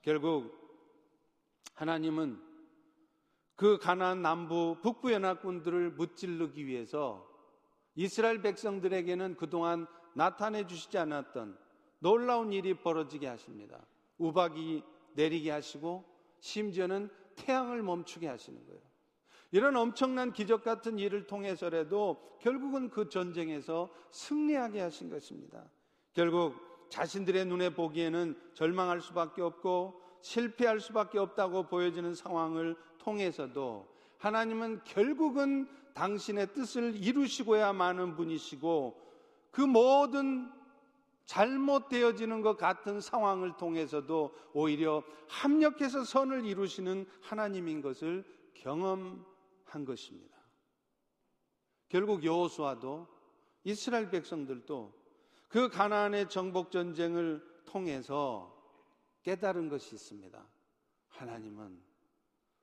결국 0.00 0.60
하나님은 1.74 2.40
그 3.54 3.78
가나안 3.78 4.22
남부 4.22 4.76
북부 4.82 5.12
연합군들을 5.12 5.92
무찔르기 5.92 6.66
위해서 6.66 7.28
이스라엘 7.94 8.42
백성들에게는 8.42 9.36
그동안 9.36 9.86
나타내 10.14 10.66
주시지 10.66 10.98
않았던 10.98 11.56
놀라운 11.98 12.52
일이 12.52 12.74
벌어지게 12.74 13.26
하십니다. 13.28 13.86
우박이 14.18 14.82
내리게 15.14 15.50
하시고 15.50 16.04
심지어는 16.40 17.10
태양을 17.36 17.82
멈추게 17.82 18.26
하시는 18.26 18.64
거예요. 18.66 18.80
이런 19.52 19.76
엄청난 19.76 20.32
기적 20.32 20.64
같은 20.64 20.98
일을 20.98 21.26
통해서라도 21.26 22.38
결국은 22.40 22.88
그 22.88 23.08
전쟁에서 23.08 23.90
승리하게 24.10 24.80
하신 24.80 25.10
것입니다. 25.10 25.70
결국 26.14 26.71
자신들의 26.92 27.46
눈에 27.46 27.70
보기에는 27.70 28.38
절망할 28.52 29.00
수밖에 29.00 29.40
없고 29.40 29.98
실패할 30.20 30.78
수밖에 30.78 31.18
없다고 31.18 31.62
보여지는 31.62 32.14
상황을 32.14 32.76
통해서도 32.98 33.88
하나님은 34.18 34.82
결국은 34.84 35.66
당신의 35.94 36.52
뜻을 36.52 36.94
이루시고야 36.94 37.72
마는 37.72 38.14
분이시고 38.14 39.00
그 39.50 39.62
모든 39.62 40.52
잘못되어지는 41.24 42.42
것 42.42 42.58
같은 42.58 43.00
상황을 43.00 43.56
통해서도 43.56 44.34
오히려 44.52 45.02
합력해서 45.28 46.04
선을 46.04 46.44
이루시는 46.44 47.06
하나님인 47.22 47.80
것을 47.80 48.22
경험한 48.52 49.86
것입니다. 49.86 50.36
결국 51.88 52.22
여호수아도 52.22 53.06
이스라엘 53.64 54.10
백성들도 54.10 55.01
그 55.52 55.68
가나안의 55.68 56.28
정복 56.28 56.72
전쟁을 56.72 57.40
통해서 57.66 58.52
깨달은 59.22 59.68
것이 59.68 59.94
있습니다. 59.94 60.44
하나님은 61.08 61.80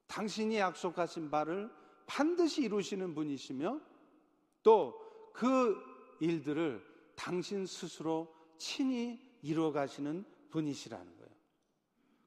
당신이 0.08 0.58
약속하신 0.58 1.30
바를 1.32 1.72
반드시 2.06 2.64
이루시는 2.64 3.16
분이시며 3.16 3.80
또 4.64 5.10
그 5.40 5.82
일들을 6.20 6.86
당신 7.16 7.66
스스로 7.66 8.36
친히 8.58 9.18
이루어 9.42 9.72
가시는 9.72 10.26
분이시라는 10.50 11.16
거예요. 11.16 11.32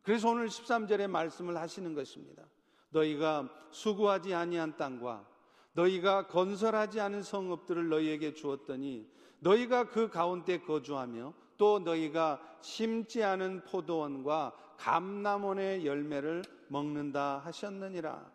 그래서 0.01 0.31
오늘 0.31 0.49
13절에 0.49 1.09
말씀을 1.09 1.59
하시는 1.59 1.93
것입니다. 1.93 2.49
너희가 2.89 3.51
수고하지 3.71 4.33
아니한 4.33 4.79
땅과 4.79 5.29
너희가 5.75 6.27
건설하지 6.29 7.01
않은 7.01 7.23
성읍들을 7.23 7.91
너희에게 7.91 8.33
주었더니 8.33 9.07
너희가 9.43 9.89
그 9.89 10.09
가운데 10.09 10.59
거주하며 10.59 11.35
또 11.59 11.81
너희가 11.81 12.41
심지 12.61 13.23
않은 13.23 13.65
포도원과 13.65 14.53
감남원의 14.79 15.85
열매를 15.85 16.43
먹는다 16.69 17.39
하셨느니라. 17.45 18.31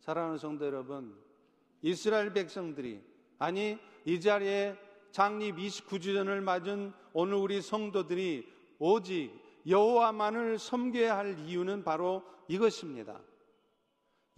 사랑하는 0.00 0.38
성도 0.38 0.66
여러분, 0.66 1.16
이스라엘 1.82 2.32
백성들이 2.32 3.02
아니 3.38 3.78
이 4.04 4.20
자리에 4.20 4.76
장립 5.10 5.56
29주년을 5.56 6.40
맞은 6.40 6.92
오늘 7.12 7.34
우리 7.34 7.62
성도들이 7.62 8.46
오직 8.78 9.32
여호와만을 9.66 10.58
섬겨야 10.58 11.16
할 11.16 11.38
이유는 11.38 11.84
바로 11.84 12.22
이것입니다. 12.48 13.20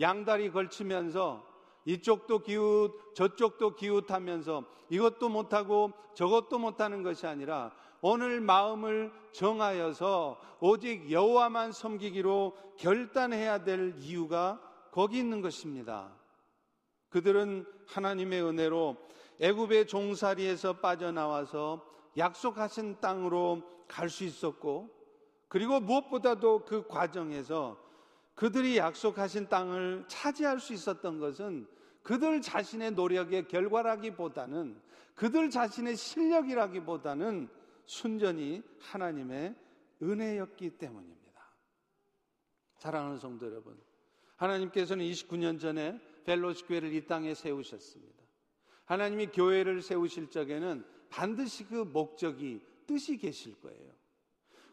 양다리 0.00 0.50
걸치면서 0.50 1.47
이쪽도 1.84 2.40
기웃, 2.40 3.14
저쪽도 3.14 3.76
기웃하면서 3.76 4.64
이것도 4.90 5.28
못하고 5.28 5.92
저것도 6.14 6.58
못하는 6.58 7.02
것이 7.02 7.26
아니라 7.26 7.72
오늘 8.00 8.40
마음을 8.40 9.12
정하여서 9.32 10.40
오직 10.60 11.10
여호와만 11.10 11.72
섬기기로 11.72 12.56
결단해야 12.76 13.64
될 13.64 13.94
이유가 13.98 14.60
거기 14.92 15.18
있는 15.18 15.40
것입니다. 15.40 16.12
그들은 17.08 17.66
하나님의 17.86 18.42
은혜로 18.42 18.96
애굽의 19.40 19.86
종살이에서 19.86 20.74
빠져나와서 20.74 21.84
약속하신 22.16 23.00
땅으로 23.00 23.62
갈 23.88 24.08
수 24.10 24.24
있었고 24.24 24.90
그리고 25.48 25.80
무엇보다도 25.80 26.64
그 26.66 26.86
과정에서 26.86 27.78
그들이 28.38 28.76
약속하신 28.76 29.48
땅을 29.48 30.04
차지할 30.06 30.60
수 30.60 30.72
있었던 30.72 31.18
것은 31.18 31.66
그들 32.04 32.40
자신의 32.40 32.92
노력의 32.92 33.48
결과라기보다는 33.48 34.80
그들 35.16 35.50
자신의 35.50 35.96
실력이라기보다는 35.96 37.48
순전히 37.84 38.62
하나님의 38.78 39.56
은혜였기 40.00 40.70
때문입니다. 40.78 41.56
사랑하는 42.76 43.18
성도 43.18 43.46
여러분, 43.46 43.76
하나님께서는 44.36 45.04
29년 45.04 45.58
전에 45.58 46.00
벨로시 46.22 46.64
교회를 46.66 46.92
이 46.94 47.04
땅에 47.08 47.34
세우셨습니다. 47.34 48.22
하나님이 48.84 49.32
교회를 49.32 49.82
세우실 49.82 50.30
적에는 50.30 50.84
반드시 51.10 51.64
그 51.64 51.74
목적이 51.74 52.60
뜻이 52.86 53.16
계실 53.16 53.60
거예요. 53.60 53.97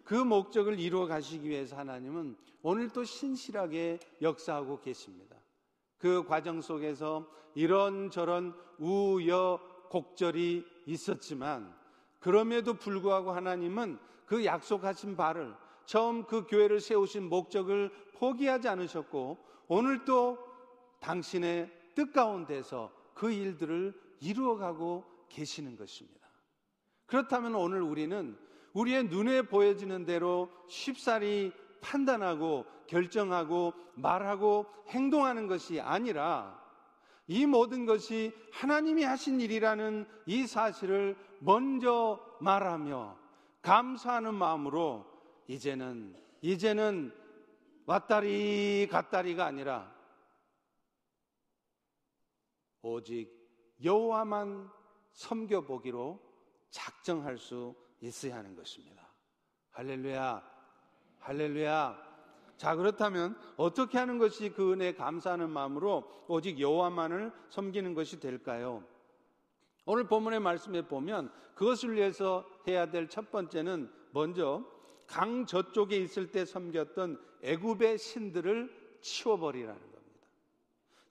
그 0.05 0.13
목적을 0.13 0.79
이루어 0.79 1.07
가시기 1.07 1.49
위해서 1.49 1.75
하나님은 1.75 2.37
오늘 2.61 2.89
또 2.89 3.03
신실하게 3.03 3.99
역사하고 4.21 4.79
계십니다. 4.79 5.35
그 5.97 6.23
과정 6.23 6.61
속에서 6.61 7.27
이런저런 7.55 8.53
우여곡절이 8.77 10.63
있었지만 10.85 11.75
그럼에도 12.19 12.75
불구하고 12.75 13.31
하나님은 13.31 13.97
그 14.25 14.45
약속하신 14.45 15.15
바를 15.15 15.53
처음 15.85 16.25
그 16.25 16.45
교회를 16.45 16.79
세우신 16.79 17.27
목적을 17.27 17.91
포기하지 18.13 18.67
않으셨고 18.67 19.37
오늘 19.67 20.05
또 20.05 20.37
당신의 20.99 21.71
뜻 21.95 22.11
가운데서 22.11 22.91
그 23.13 23.31
일들을 23.31 23.93
이루어가고 24.19 25.03
계시는 25.29 25.75
것입니다. 25.75 26.27
그렇다면 27.05 27.55
오늘 27.55 27.81
우리는 27.81 28.37
우리의 28.75 29.05
눈에 29.05 29.41
보여지는 29.43 30.05
대로 30.05 30.49
쉽사리 30.67 31.51
판단하고 31.81 32.65
결정하고 32.87 33.73
말하고 33.95 34.65
행동하는 34.89 35.47
것이 35.47 35.79
아니라 35.79 36.61
이 37.27 37.45
모든 37.45 37.85
것이 37.85 38.33
하나님이 38.51 39.03
하신 39.03 39.39
일이라는 39.41 40.05
이 40.27 40.45
사실을 40.45 41.17
먼저 41.39 42.19
말하며 42.41 43.17
감사하는 43.61 44.35
마음으로 44.35 45.05
이제는 45.47 46.15
이제는 46.41 47.13
왔다리 47.85 48.87
갔다리가 48.91 49.45
아니라 49.45 49.91
오직 52.81 53.31
여호와만 53.83 54.69
섬겨 55.13 55.61
보기로 55.61 56.19
작정할 56.69 57.37
수 57.37 57.73
있어야 58.05 58.37
하는 58.37 58.55
것입니다. 58.55 59.07
할렐루야. 59.71 60.43
할렐루야. 61.19 62.05
자, 62.57 62.75
그렇다면 62.75 63.37
어떻게 63.57 63.97
하는 63.97 64.17
것이 64.17 64.49
그 64.49 64.71
은혜 64.71 64.93
감사하는 64.93 65.49
마음으로 65.49 66.09
오직 66.27 66.59
여호와만을 66.59 67.31
섬기는 67.49 67.93
것이 67.93 68.19
될까요? 68.19 68.83
오늘 69.85 70.07
본문의 70.07 70.39
말씀에 70.39 70.87
보면 70.87 71.31
그것을 71.53 71.95
위해서 71.95 72.45
해야 72.67 72.89
될 72.89 73.07
첫 73.09 73.31
번째는 73.31 73.91
먼저 74.11 74.63
강 75.07 75.45
저쪽에 75.45 75.97
있을 75.97 76.31
때 76.31 76.45
섬겼던 76.45 77.21
애굽의 77.43 77.97
신들을 77.97 78.99
치워버리라는 79.01 79.79
겁니다. 79.79 80.27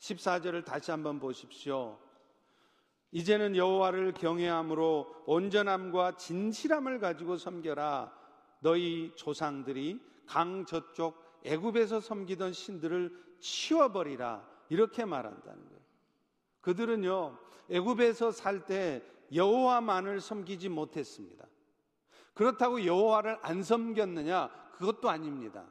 14절을 0.00 0.64
다시 0.64 0.90
한번 0.90 1.20
보십시오. 1.20 1.98
이제는 3.14 3.55
여호와를 3.55 4.12
경외함으로 4.12 5.22
온전함과 5.27 6.16
진실함을 6.16 6.98
가지고 6.98 7.37
섬겨라. 7.37 8.12
너희 8.59 9.12
조상들이 9.14 10.00
강 10.27 10.66
저쪽 10.66 11.22
애굽에서 11.44 12.00
섬기던 12.00 12.53
신들을 12.53 13.37
치워버리라. 13.38 14.44
이렇게 14.68 15.05
말한다는 15.05 15.64
거예요. 15.64 15.81
그들은요 16.61 17.38
애굽에서 17.70 18.33
살 18.33 18.66
때 18.66 19.00
여호와만을 19.33 20.20
섬기지 20.20 20.68
못했습니다. 20.68 21.46
그렇다고 22.35 22.85
여호와를 22.85 23.38
안 23.42 23.62
섬겼느냐? 23.62 24.48
그것도 24.72 25.09
아닙니다. 25.09 25.64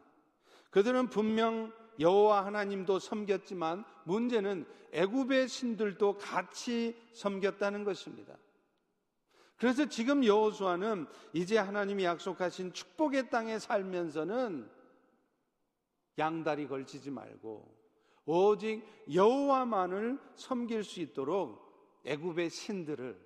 그들은 0.70 1.10
분명 1.10 1.74
여호와 2.00 2.46
하나님도 2.46 3.00
섬겼지만 3.00 3.84
문제는 4.06 4.66
애굽의 4.92 5.48
신들도 5.48 6.18
같이 6.18 6.96
섬겼다는 7.14 7.84
것입니다. 7.84 8.38
그래서 9.58 9.88
지금 9.88 10.26
여호수아는 10.26 11.08
이제 11.32 11.58
하나님이 11.58 12.04
약속하신 12.04 12.74
축복의 12.74 13.30
땅에 13.30 13.60
살면서는 13.60 14.70
양다리 16.18 16.68
걸치지 16.68 17.12
말고 17.12 17.74
오직 18.26 18.84
여호와만을 19.14 20.20
섬길 20.36 20.84
수 20.84 21.02
있도록 21.02 22.02
애굽의 22.06 22.50
신들을 22.50 23.20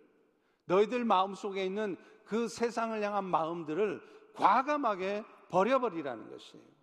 너희들 0.65 1.05
마음속에 1.05 1.65
있는 1.65 1.97
그 2.23 2.47
세상을 2.47 3.01
향한 3.01 3.25
마음들을 3.25 4.01
과감하게 4.33 5.23
버려버리라는 5.49 6.29
것이에요. 6.29 6.76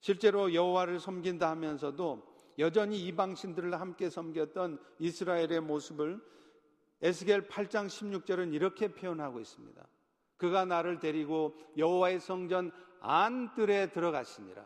실제로 0.00 0.54
여호와를 0.54 1.00
섬긴다 1.00 1.48
하면서도 1.50 2.22
여전히 2.58 2.98
이방 3.06 3.34
신들을 3.34 3.78
함께 3.80 4.10
섬겼던 4.10 4.80
이스라엘의 4.98 5.60
모습을 5.60 6.20
에스겔 7.00 7.48
8장 7.48 7.86
16절은 7.86 8.52
이렇게 8.52 8.88
표현하고 8.88 9.40
있습니다. 9.40 9.86
그가 10.36 10.64
나를 10.64 10.98
데리고 10.98 11.54
여호와의 11.76 12.20
성전 12.20 12.72
안뜰에 13.00 13.90
들어갔습니다. 13.92 14.64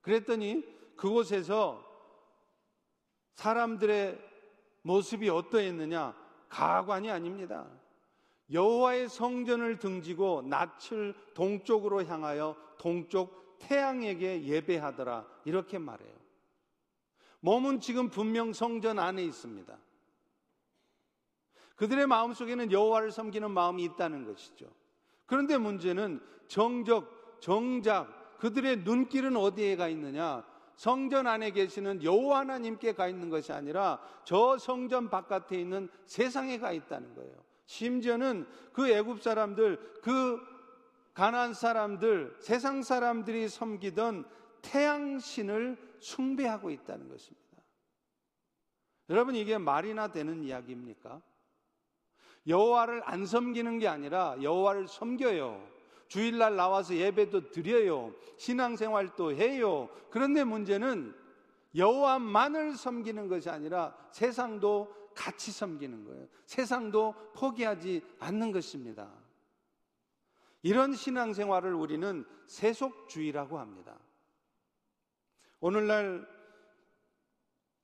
그랬더니 0.00 0.64
그곳에서 0.96 1.84
사람들의 3.34 4.18
모습이 4.82 5.28
어떠했느냐? 5.28 6.16
가관이 6.48 7.10
아닙니다. 7.10 7.66
여호와의 8.50 9.08
성전을 9.08 9.78
등지고 9.78 10.42
낯을 10.42 11.14
동쪽으로 11.34 12.04
향하여 12.04 12.56
동쪽 12.78 13.47
태양에게 13.58 14.44
예배하더라 14.44 15.26
이렇게 15.44 15.78
말해요. 15.78 16.16
몸은 17.40 17.80
지금 17.80 18.08
분명 18.08 18.52
성전 18.52 18.98
안에 18.98 19.22
있습니다. 19.24 19.78
그들의 21.76 22.06
마음 22.08 22.34
속에는 22.34 22.72
여호와를 22.72 23.12
섬기는 23.12 23.50
마음이 23.50 23.84
있다는 23.84 24.24
것이죠. 24.24 24.66
그런데 25.26 25.58
문제는 25.58 26.20
정적, 26.48 27.38
정작 27.40 28.38
그들의 28.38 28.78
눈길은 28.78 29.36
어디에 29.36 29.76
가 29.76 29.88
있느냐? 29.88 30.44
성전 30.74 31.26
안에 31.26 31.50
계시는 31.50 32.04
여호와 32.04 32.40
하나님께 32.40 32.94
가 32.94 33.08
있는 33.08 33.30
것이 33.30 33.52
아니라 33.52 34.00
저 34.24 34.58
성전 34.58 35.10
바깥에 35.10 35.60
있는 35.60 35.88
세상에 36.06 36.58
가 36.58 36.72
있다는 36.72 37.14
거예요. 37.14 37.34
심지어는 37.66 38.46
그 38.72 38.88
애굽 38.88 39.22
사람들, 39.22 40.00
그 40.02 40.40
가난 41.18 41.52
사람들, 41.52 42.36
세상 42.38 42.80
사람들이 42.80 43.48
섬기던 43.48 44.24
태양신을 44.62 45.76
숭배하고 45.98 46.70
있다는 46.70 47.08
것입니다. 47.08 47.60
여러분 49.10 49.34
이게 49.34 49.58
말이나 49.58 50.12
되는 50.12 50.44
이야기입니까? 50.44 51.20
여호와를 52.46 53.02
안 53.04 53.26
섬기는 53.26 53.80
게 53.80 53.88
아니라 53.88 54.36
여호와를 54.40 54.86
섬겨요. 54.86 55.60
주일날 56.06 56.54
나와서 56.54 56.94
예배도 56.94 57.50
드려요. 57.50 58.14
신앙생활도 58.36 59.32
해요. 59.32 59.88
그런데 60.10 60.44
문제는 60.44 61.12
여호와만을 61.74 62.76
섬기는 62.76 63.26
것이 63.26 63.50
아니라 63.50 63.92
세상도 64.12 64.94
같이 65.16 65.50
섬기는 65.50 66.04
거예요. 66.04 66.28
세상도 66.46 67.12
포기하지 67.34 68.02
않는 68.20 68.52
것입니다. 68.52 69.10
이런 70.62 70.94
신앙생활을 70.94 71.74
우리는 71.74 72.24
세속주의라고 72.46 73.58
합니다. 73.58 73.98
오늘날 75.60 76.26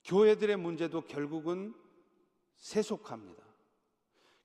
교회들의 0.03 0.57
문제도 0.57 1.01
결국은 1.01 1.73
세속합니다. 2.55 3.43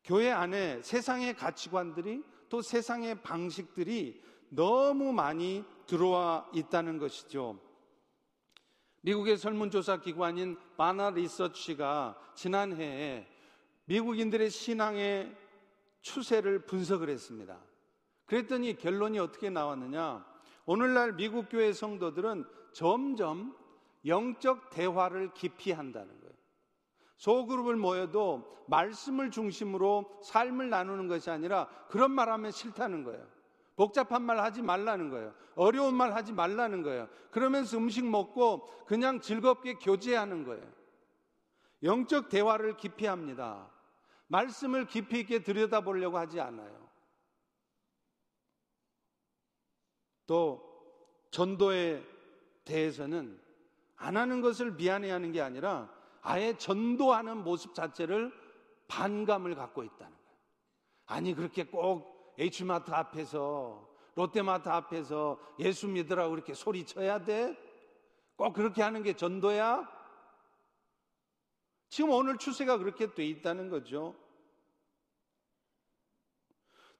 교회 0.04 0.30
안에 0.30 0.82
세상의 0.82 1.34
가치관들이 1.34 2.24
또 2.48 2.62
세상의 2.62 3.22
방식들이 3.22 4.22
너무 4.48 5.12
많이 5.12 5.64
들어와 5.86 6.48
있다는 6.52 6.98
것이죠. 6.98 7.60
미국의 9.02 9.38
설문조사 9.38 10.00
기관인 10.00 10.58
바나 10.76 11.10
리서치가 11.10 12.18
지난해에 12.34 13.26
미국인들의 13.84 14.50
신앙의 14.50 15.36
추세를 16.00 16.66
분석을 16.66 17.08
했습니다. 17.08 17.69
그랬더니 18.30 18.76
결론이 18.76 19.18
어떻게 19.18 19.50
나왔느냐? 19.50 20.24
오늘날 20.64 21.16
미국 21.16 21.48
교회 21.50 21.72
성도들은 21.72 22.44
점점 22.72 23.56
영적 24.06 24.70
대화를 24.70 25.34
깊이 25.34 25.72
한다는 25.72 26.20
거예요. 26.20 26.32
소그룹을 27.16 27.74
모여도 27.74 28.64
말씀을 28.68 29.32
중심으로 29.32 30.20
삶을 30.22 30.70
나누는 30.70 31.08
것이 31.08 31.28
아니라 31.28 31.66
그런 31.88 32.12
말 32.12 32.28
하면 32.28 32.52
싫다는 32.52 33.02
거예요. 33.02 33.26
복잡한 33.74 34.22
말 34.22 34.38
하지 34.38 34.62
말라는 34.62 35.10
거예요. 35.10 35.34
어려운 35.56 35.96
말 35.96 36.14
하지 36.14 36.32
말라는 36.32 36.84
거예요. 36.84 37.08
그러면서 37.32 37.78
음식 37.78 38.06
먹고 38.06 38.68
그냥 38.86 39.18
즐겁게 39.18 39.74
교제하는 39.74 40.44
거예요. 40.44 40.64
영적 41.82 42.28
대화를 42.28 42.76
깊이 42.76 43.06
합니다. 43.06 43.68
말씀을 44.28 44.86
깊이 44.86 45.18
있게 45.18 45.42
들여다보려고 45.42 46.16
하지 46.16 46.40
않아요. 46.40 46.89
또 50.30 50.64
전도에 51.32 52.06
대해서는 52.64 53.36
안 53.96 54.16
하는 54.16 54.40
것을 54.40 54.70
미안해 54.70 55.10
하는 55.10 55.32
게 55.32 55.40
아니라 55.40 55.92
아예 56.22 56.56
전도하는 56.56 57.42
모습 57.42 57.74
자체를 57.74 58.32
반감을 58.86 59.56
갖고 59.56 59.82
있다는 59.82 60.16
거예요. 60.16 60.38
아니, 61.06 61.34
그렇게 61.34 61.64
꼭 61.64 62.36
H마트 62.38 62.92
앞에서, 62.92 63.90
롯데마트 64.14 64.68
앞에서 64.68 65.40
예수 65.58 65.88
믿으라고 65.88 66.30
그렇게 66.30 66.54
소리쳐야 66.54 67.24
돼? 67.24 67.58
꼭 68.36 68.52
그렇게 68.52 68.82
하는 68.82 69.02
게 69.02 69.14
전도야? 69.14 69.84
지금 71.88 72.10
오늘 72.10 72.38
추세가 72.38 72.78
그렇게 72.78 73.12
돼 73.12 73.26
있다는 73.26 73.68
거죠. 73.68 74.14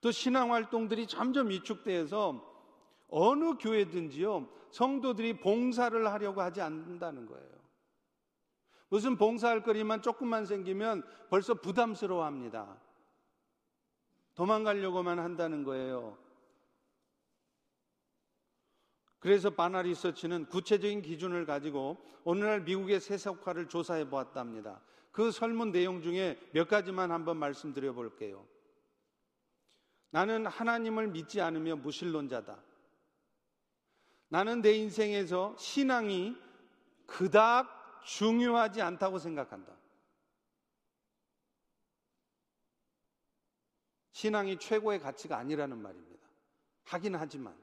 또 0.01 0.11
신앙 0.11 0.53
활동들이 0.53 1.07
점점 1.07 1.51
위축돼서 1.51 2.50
어느 3.11 3.57
교회든지요, 3.59 4.49
성도들이 4.71 5.41
봉사를 5.41 6.07
하려고 6.11 6.41
하지 6.41 6.61
않는다는 6.61 7.27
거예요. 7.27 7.61
무슨 8.89 9.17
봉사할 9.17 9.63
거리만 9.63 10.03
조금만 10.03 10.47
생기면 10.47 11.05
벌써 11.29 11.55
부담스러워 11.55 12.25
합니다. 12.25 12.77
도망가려고만 14.35 15.19
한다는 15.19 15.65
거예요. 15.65 16.19
그래서 19.21 19.51
바나 19.51 19.83
리서치는 19.83 20.47
구체적인 20.47 21.03
기준을 21.03 21.45
가지고 21.45 22.03
오늘날 22.25 22.63
미국의 22.63 23.01
세속화를 23.01 23.69
조사해 23.69 24.09
보았답니다. 24.09 24.81
그 25.13 25.31
설문 25.31 25.73
내용 25.73 26.01
중에 26.01 26.41
몇 26.53 26.69
가지만 26.69 27.11
한번 27.11 27.37
말씀드려 27.37 27.93
볼게요. 27.93 28.47
나는 30.11 30.47
하나님을 30.47 31.09
믿지 31.09 31.41
않으며 31.41 31.77
무신론자다. 31.77 32.70
나는 34.31 34.63
내 34.63 34.73
인생에서 34.75 35.57
신앙이 35.59 36.37
그닥 37.07 38.03
중요하지 38.05 38.81
않다고 38.81 39.19
생각한다. 39.19 39.73
신앙이 44.13 44.59
최고의 44.59 45.01
가치가 45.01 45.37
아니라는 45.37 45.79
말입니다. 45.83 46.27
하긴 46.85 47.17
하지만 47.17 47.59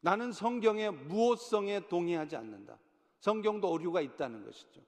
나는 0.00 0.32
성경의 0.32 0.92
무호성에 0.92 1.88
동의하지 1.88 2.36
않는다. 2.36 2.78
성경도 3.20 3.70
오류가 3.70 4.00
있다는 4.02 4.44
것이죠. 4.44 4.82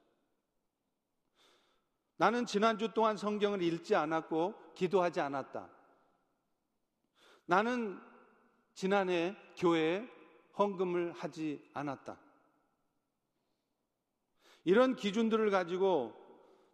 나는 2.16 2.44
지난주 2.44 2.92
동안 2.92 3.16
성경을 3.16 3.62
읽지 3.62 3.94
않았고 3.94 4.74
기도하지 4.74 5.20
않았다. 5.20 5.70
나는 7.46 8.13
지난해 8.74 9.37
교회에 9.56 10.08
헌금을 10.58 11.12
하지 11.12 11.62
않았다. 11.72 12.18
이런 14.64 14.96
기준들을 14.96 15.50
가지고 15.50 16.14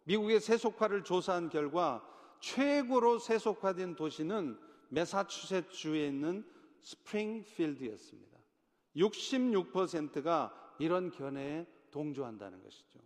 미국의 0.05 0.39
세속화를 0.39 1.03
조사한 1.03 1.49
결과 1.49 2.07
최고로 2.39 3.19
세속화된 3.19 3.95
도시는 3.95 4.59
메사추세츠주에 4.89 6.07
있는 6.07 6.45
스프링필드였습니다. 6.81 8.39
66%가 8.95 10.75
이런 10.79 11.11
견해에 11.11 11.67
동조한다는 11.91 12.63
것이죠. 12.63 12.99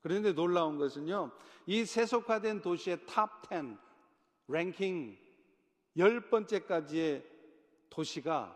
그런데 0.00 0.32
놀라운 0.32 0.78
것은요, 0.78 1.30
이 1.66 1.84
세속화된 1.84 2.62
도시의 2.62 3.04
top 3.06 3.42
10, 3.50 3.76
랭킹 4.46 5.18
10번째까지의 5.96 7.37
도시가 7.98 8.54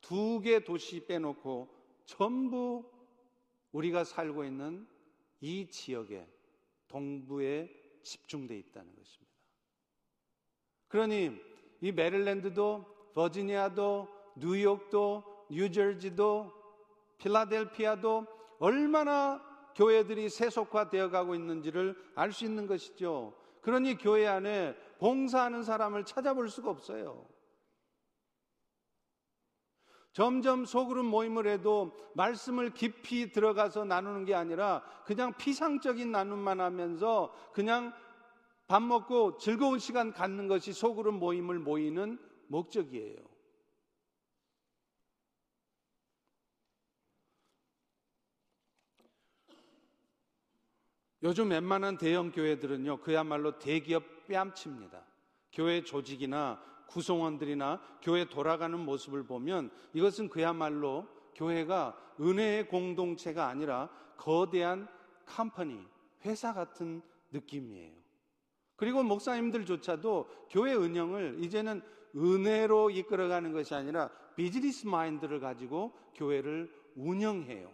두 0.00 0.40
개 0.40 0.62
도시 0.62 1.04
빼놓고 1.04 1.68
전부 2.04 2.84
우리가 3.72 4.04
살고 4.04 4.44
있는 4.44 4.86
이 5.40 5.68
지역에 5.68 6.28
동부에 6.86 7.68
집중되어 8.04 8.56
있다는 8.56 8.94
것입니다. 8.94 9.32
그러니 10.86 11.40
이 11.80 11.90
메릴랜드도 11.90 13.12
버지니아도 13.14 14.08
뉴욕도 14.36 15.46
뉴저지도 15.50 16.52
필라델피아도 17.18 18.26
얼마나 18.60 19.42
교회들이 19.74 20.28
세속화되어 20.28 21.10
가고 21.10 21.34
있는지를 21.34 21.96
알 22.14 22.30
수 22.30 22.44
있는 22.44 22.68
것이죠. 22.68 23.34
그러니 23.60 23.98
교회 23.98 24.28
안에 24.28 24.76
봉사하는 24.98 25.64
사람을 25.64 26.04
찾아볼 26.04 26.48
수가 26.48 26.70
없어요. 26.70 27.26
점점 30.12 30.64
소그룹 30.66 31.06
모임을 31.06 31.46
해도 31.46 31.96
말씀을 32.14 32.70
깊이 32.70 33.32
들어가서 33.32 33.84
나누는 33.84 34.24
게 34.26 34.34
아니라 34.34 34.82
그냥 35.04 35.34
피상적인 35.36 36.12
나눔만 36.12 36.60
하면서 36.60 37.34
그냥 37.52 37.92
밥 38.66 38.82
먹고 38.82 39.38
즐거운 39.38 39.78
시간 39.78 40.12
갖는 40.12 40.48
것이 40.48 40.72
소그룹 40.72 41.14
모임을 41.14 41.58
모이는 41.58 42.18
목적이에요. 42.48 43.16
요즘 51.24 51.50
웬만한 51.50 51.98
대형 51.98 52.32
교회들은요, 52.32 53.00
그야말로 53.00 53.58
대기업 53.58 54.26
뺨칩니다. 54.26 55.04
교회 55.52 55.84
조직이나 55.84 56.60
구성원들이나 56.92 57.80
교회 58.02 58.26
돌아가는 58.26 58.78
모습을 58.78 59.24
보면 59.24 59.70
이것은 59.94 60.28
그야말로 60.28 61.06
교회가 61.34 61.96
은혜의 62.20 62.68
공동체가 62.68 63.48
아니라 63.48 63.88
거대한 64.16 64.86
컴퍼니, 65.26 65.80
회사 66.24 66.52
같은 66.52 67.02
느낌이에요. 67.32 67.92
그리고 68.76 69.02
목사님들조차도 69.02 70.28
교회 70.50 70.74
은영을 70.74 71.36
이제는 71.40 71.82
은혜로 72.14 72.90
이끌어가는 72.90 73.52
것이 73.52 73.74
아니라 73.74 74.10
비즈니스 74.36 74.86
마인드를 74.86 75.40
가지고 75.40 75.96
교회를 76.14 76.70
운영해요. 76.94 77.72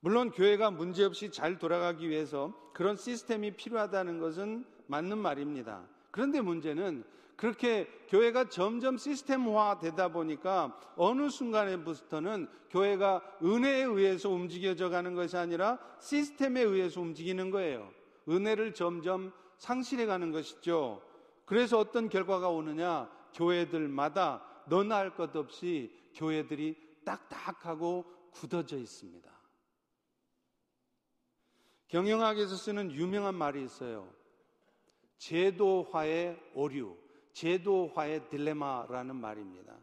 물론 0.00 0.30
교회가 0.30 0.70
문제없이 0.70 1.30
잘 1.30 1.58
돌아가기 1.58 2.08
위해서 2.08 2.54
그런 2.74 2.96
시스템이 2.96 3.56
필요하다는 3.56 4.20
것은 4.20 4.66
맞는 4.86 5.18
말입니다. 5.18 5.86
그런데 6.10 6.40
문제는 6.40 7.04
그렇게 7.36 7.86
교회가 8.08 8.48
점점 8.48 8.96
시스템화 8.96 9.78
되다 9.80 10.08
보니까 10.08 10.78
어느 10.96 11.28
순간에부터는 11.28 12.48
교회가 12.70 13.22
은혜에 13.42 13.82
의해서 13.82 14.30
움직여져 14.30 14.88
가는 14.88 15.14
것이 15.14 15.36
아니라 15.36 15.78
시스템에 16.00 16.62
의해서 16.62 17.00
움직이는 17.00 17.50
거예요. 17.50 17.90
은혜를 18.28 18.74
점점 18.74 19.32
상실해 19.58 20.06
가는 20.06 20.30
것이죠. 20.30 21.02
그래서 21.44 21.78
어떤 21.78 22.08
결과가 22.08 22.48
오느냐? 22.48 23.10
교회들마다 23.34 24.42
너나 24.66 24.96
할 24.96 25.14
것 25.14 25.34
없이 25.36 25.92
교회들이 26.14 26.76
딱딱하고 27.04 28.04
굳어져 28.30 28.78
있습니다. 28.78 29.30
경영학에서 31.88 32.56
쓰는 32.56 32.92
유명한 32.92 33.34
말이 33.34 33.62
있어요. 33.62 34.08
제도화의 35.18 36.38
오류, 36.54 36.96
제도화의 37.32 38.28
딜레마라는 38.28 39.16
말입니다. 39.16 39.76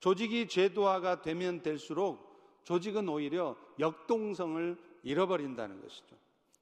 조직이 0.00 0.48
제도화가 0.48 1.22
되면 1.22 1.62
될수록 1.62 2.60
조직은 2.64 3.08
오히려 3.08 3.56
역동성을 3.78 4.76
잃어버린다는 5.02 5.80
것이죠. 5.80 6.16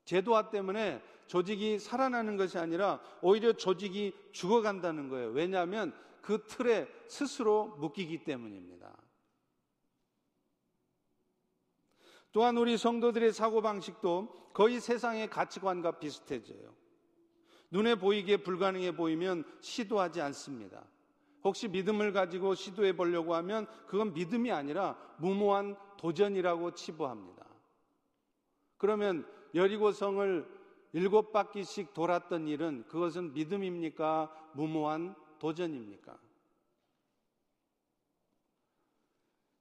제도화 0.05 0.51
때문에 0.51 1.03
조직이 1.27 1.79
살아나는 1.79 2.37
것이 2.37 2.59
아니라 2.59 3.01
오히려 3.23 3.53
조직이 3.53 4.13
죽어간다는 4.33 5.09
거예요. 5.09 5.29
왜냐하면 5.29 5.95
그 6.21 6.45
틀에 6.47 6.89
스스로 7.07 7.69
묶이기 7.79 8.25
때문입니다. 8.25 8.97
또한 12.33 12.57
우리 12.57 12.77
성도들의 12.77 13.33
사고방식도 13.33 14.51
거의 14.53 14.81
세상의 14.81 15.31
가치관과 15.31 15.99
비슷해져요. 15.99 16.80
눈에 17.70 17.94
보이기에 17.94 18.38
불가능해 18.38 18.96
보이면 18.96 19.44
시도하지 19.61 20.20
않습니다. 20.20 20.85
혹시 21.42 21.68
믿음을 21.68 22.12
가지고 22.12 22.54
시도해 22.54 22.96
보려고 22.96 23.35
하면 23.37 23.66
그건 23.87 24.12
믿음이 24.12 24.50
아니라 24.50 24.96
무모한 25.18 25.76
도전이라고 25.96 26.74
치부합니다. 26.74 27.46
그러면 28.76 29.26
여리고성을 29.54 30.61
일곱 30.92 31.33
바퀴씩 31.33 31.94
돌았던 31.94 32.48
일은 32.48 32.85
그것은 32.88 33.33
믿음입니까? 33.33 34.50
무모한 34.54 35.14
도전입니까? 35.38 36.18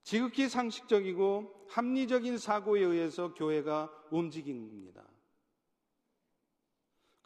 지극히 0.03 0.49
상식적이고 0.49 1.67
합리적인 1.69 2.39
사고에 2.39 2.81
의해서 2.81 3.33
교회가 3.35 3.91
움직입니다. 4.09 5.03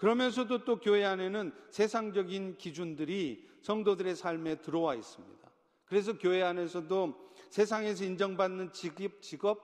그러면서도 0.03 0.65
또 0.65 0.81
교회 0.81 1.05
안에는 1.05 1.53
세상적인 1.69 2.57
기준들이 2.57 3.47
성도들의 3.61 4.17
삶에 4.17 4.55
들어와 4.55 4.95
있습니다. 4.95 5.49
그래서 5.85 6.17
교회 6.17 6.43
안에서도 6.43 7.31
세상에서 7.49 8.03
인정받는 8.03 8.73
직업, 8.73 9.21
직업, 9.21 9.61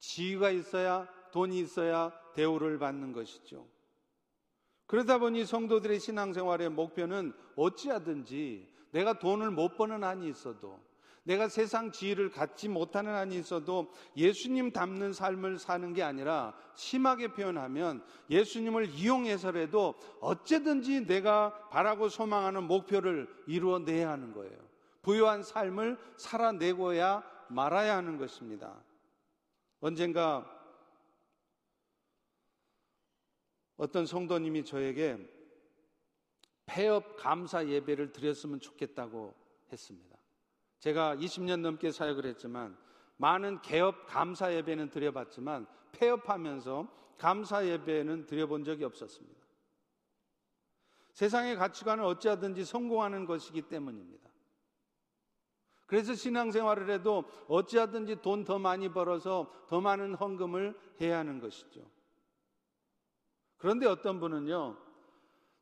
지위가 0.00 0.50
있어야 0.50 1.08
돈이 1.30 1.60
있어야 1.60 2.12
대우를 2.34 2.80
받는 2.80 3.12
것이죠. 3.12 3.64
그러다 4.86 5.18
보니 5.18 5.44
성도들의 5.44 6.00
신앙생활의 6.00 6.70
목표는 6.70 7.32
어찌하든지 7.54 8.66
내가 8.90 9.20
돈을 9.20 9.52
못 9.52 9.76
버는 9.76 10.02
한이 10.02 10.28
있어도 10.28 10.80
내가 11.28 11.46
세상 11.46 11.92
지위를 11.92 12.30
갖지 12.30 12.68
못하는 12.68 13.14
한이 13.14 13.36
있어도 13.36 13.92
예수님 14.16 14.72
닮는 14.72 15.12
삶을 15.12 15.58
사는 15.58 15.92
게 15.92 16.02
아니라 16.02 16.54
심하게 16.74 17.28
표현하면 17.28 18.02
예수님을 18.30 18.88
이용해서라도 18.94 19.94
어쨌든지 20.22 21.06
내가 21.06 21.68
바라고 21.68 22.08
소망하는 22.08 22.64
목표를 22.64 23.28
이루어내야 23.46 24.08
하는 24.08 24.32
거예요. 24.32 24.56
부유한 25.02 25.42
삶을 25.42 25.98
살아내고야 26.16 27.22
말아야 27.50 27.98
하는 27.98 28.16
것입니다. 28.16 28.82
언젠가 29.80 30.50
어떤 33.76 34.06
성도님이 34.06 34.64
저에게 34.64 35.18
폐업 36.64 37.16
감사 37.16 37.66
예배를 37.66 38.12
드렸으면 38.12 38.60
좋겠다고 38.60 39.34
했습니다. 39.70 40.17
제가 40.78 41.16
20년 41.16 41.60
넘게 41.60 41.90
사역을 41.90 42.26
했지만 42.26 42.76
많은 43.16 43.62
개업 43.62 44.06
감사 44.06 44.52
예배는 44.54 44.90
드려봤지만 44.90 45.66
폐업하면서 45.92 46.88
감사 47.18 47.66
예배는 47.66 48.26
드려본 48.26 48.64
적이 48.64 48.84
없었습니다. 48.84 49.38
세상의 51.12 51.56
가치관은 51.56 52.04
어찌하든지 52.04 52.64
성공하는 52.64 53.26
것이기 53.26 53.62
때문입니다. 53.62 54.30
그래서 55.86 56.14
신앙생활을 56.14 56.90
해도 56.90 57.24
어찌하든지 57.48 58.16
돈 58.22 58.44
더 58.44 58.58
많이 58.58 58.88
벌어서 58.90 59.50
더 59.66 59.80
많은 59.80 60.14
헌금을 60.14 60.78
해야 61.00 61.18
하는 61.18 61.40
것이죠. 61.40 61.80
그런데 63.56 63.86
어떤 63.86 64.20
분은요, 64.20 64.76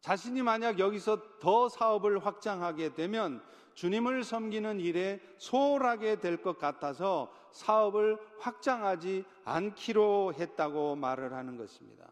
자신이 0.00 0.42
만약 0.42 0.78
여기서 0.78 1.38
더 1.38 1.68
사업을 1.68 2.24
확장하게 2.26 2.94
되면 2.94 3.42
주님을 3.76 4.24
섬기는 4.24 4.80
일에 4.80 5.20
소홀하게 5.36 6.18
될 6.18 6.38
것 6.38 6.58
같아서 6.58 7.32
사업을 7.52 8.18
확장하지 8.38 9.24
않기로 9.44 10.34
했다고 10.34 10.96
말을 10.96 11.32
하는 11.32 11.56
것입니다. 11.56 12.10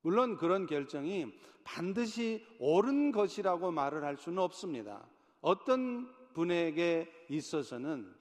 물론 0.00 0.36
그런 0.36 0.66
결정이 0.66 1.32
반드시 1.64 2.46
옳은 2.60 3.12
것이라고 3.12 3.70
말을 3.72 4.04
할 4.04 4.16
수는 4.16 4.38
없습니다. 4.38 5.06
어떤 5.40 6.10
분에게 6.32 7.10
있어서는 7.28 8.14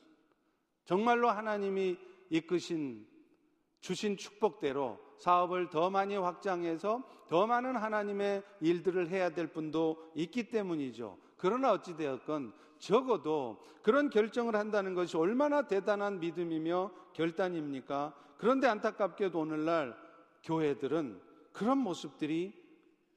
정말로 0.84 1.30
하나님이 1.30 1.98
이끄신 2.30 3.08
주신 3.80 4.18
축복대로 4.18 5.00
사업을 5.20 5.70
더 5.70 5.90
많이 5.90 6.16
확장해서 6.18 7.04
더 7.30 7.48
많은 7.48 7.76
하나님의 7.76 8.44
일들을 8.62 9.10
해야 9.10 9.30
될 9.30 9.48
분도 9.48 10.12
있기 10.16 10.50
때문이죠. 10.50 11.25
그러나 11.38 11.72
어찌되었건 11.74 12.54
적어도 12.80 13.64
그런 13.82 14.10
결정을 14.10 14.56
한다는 14.56 14.94
것이 14.94 15.18
얼마나 15.18 15.68
대단한 15.68 16.20
믿음이며 16.20 16.92
결단입니까? 17.14 18.16
그런데 18.38 18.68
안타깝게도 18.68 19.40
오늘날 19.40 19.96
교회들은 20.44 21.22
그런 21.52 21.78
모습들이 21.78 22.54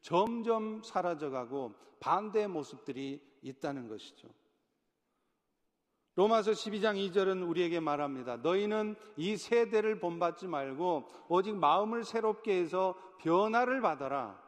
점점 0.00 0.82
사라져가고 0.82 1.74
반대의 2.00 2.48
모습들이 2.48 3.20
있다는 3.42 3.88
것이죠. 3.88 4.28
로마서 6.14 6.50
12장 6.50 6.96
2절은 6.96 7.48
우리에게 7.48 7.78
말합니다. 7.78 8.38
너희는 8.38 8.96
이 9.16 9.36
세대를 9.36 10.00
본받지 10.00 10.48
말고 10.48 11.08
오직 11.28 11.54
마음을 11.54 12.02
새롭게 12.02 12.60
해서 12.60 12.96
변화를 13.18 13.80
받아라. 13.80 14.47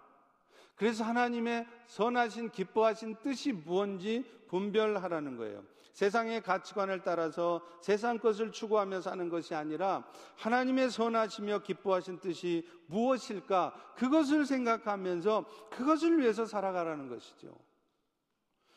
그래서 0.80 1.04
하나님의 1.04 1.66
선하신 1.88 2.52
기뻐하신 2.52 3.16
뜻이 3.22 3.52
무언지 3.52 4.24
분별하라는 4.48 5.36
거예요. 5.36 5.62
세상의 5.92 6.40
가치관을 6.40 7.02
따라서 7.02 7.60
세상 7.82 8.18
것을 8.18 8.50
추구하며 8.50 9.02
사는 9.02 9.28
것이 9.28 9.54
아니라 9.54 10.10
하나님의 10.36 10.90
선하시며 10.90 11.58
기뻐하신 11.64 12.20
뜻이 12.20 12.66
무엇일까? 12.86 13.74
그것을 13.94 14.46
생각하면서 14.46 15.44
그것을 15.68 16.18
위해서 16.18 16.46
살아가라는 16.46 17.10
것이죠. 17.10 17.54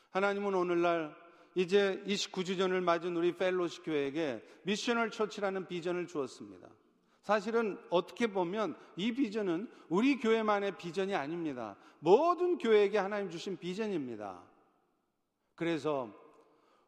하나님은 0.10 0.56
오늘날 0.56 1.16
이제 1.56 2.04
29주년을 2.06 2.82
맞은 2.82 3.16
우리 3.16 3.38
휄로쉽 3.38 3.82
교회에게 3.84 4.44
missional 4.64 5.10
church라는 5.10 5.68
비전을 5.68 6.08
주었습니다. 6.08 6.68
사실은 7.24 7.80
어떻게 7.90 8.28
보면 8.28 8.76
이 8.98 9.14
비전은 9.14 9.70
우리 9.88 10.20
교회만의 10.20 10.78
비전이 10.78 11.16
아닙니다. 11.16 11.78
모든 12.00 12.58
교회에게 12.58 12.98
하나님 12.98 13.30
주신 13.30 13.58
비전입니다. 13.58 14.44
그래서 15.56 16.10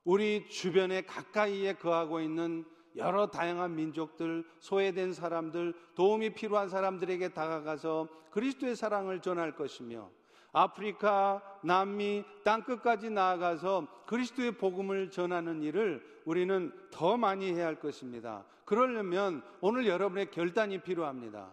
우리 0.03 0.47
주변에 0.49 1.01
가까이에 1.01 1.73
거하고 1.73 2.19
있는 2.19 2.65
여러 2.97 3.27
다양한 3.27 3.75
민족들, 3.75 4.45
소외된 4.59 5.13
사람들, 5.13 5.73
도움이 5.95 6.33
필요한 6.33 6.69
사람들에게 6.69 7.29
다가가서 7.29 8.07
그리스도의 8.31 8.75
사랑을 8.75 9.21
전할 9.21 9.55
것이며 9.55 10.09
아프리카, 10.55 11.41
남미, 11.63 12.23
땅끝까지 12.45 13.09
나아가서 13.09 13.87
그리스도의 14.05 14.53
복음을 14.53 15.11
전하는 15.11 15.61
일을 15.61 16.01
우리는 16.23 16.71
더 16.91 17.17
많이 17.17 17.53
해야 17.53 17.67
할 17.67 17.77
것입니다. 17.77 18.45
그러려면 18.63 19.43
오늘 19.59 19.85
여러분의 19.85 20.31
결단이 20.31 20.81
필요합니다. 20.81 21.51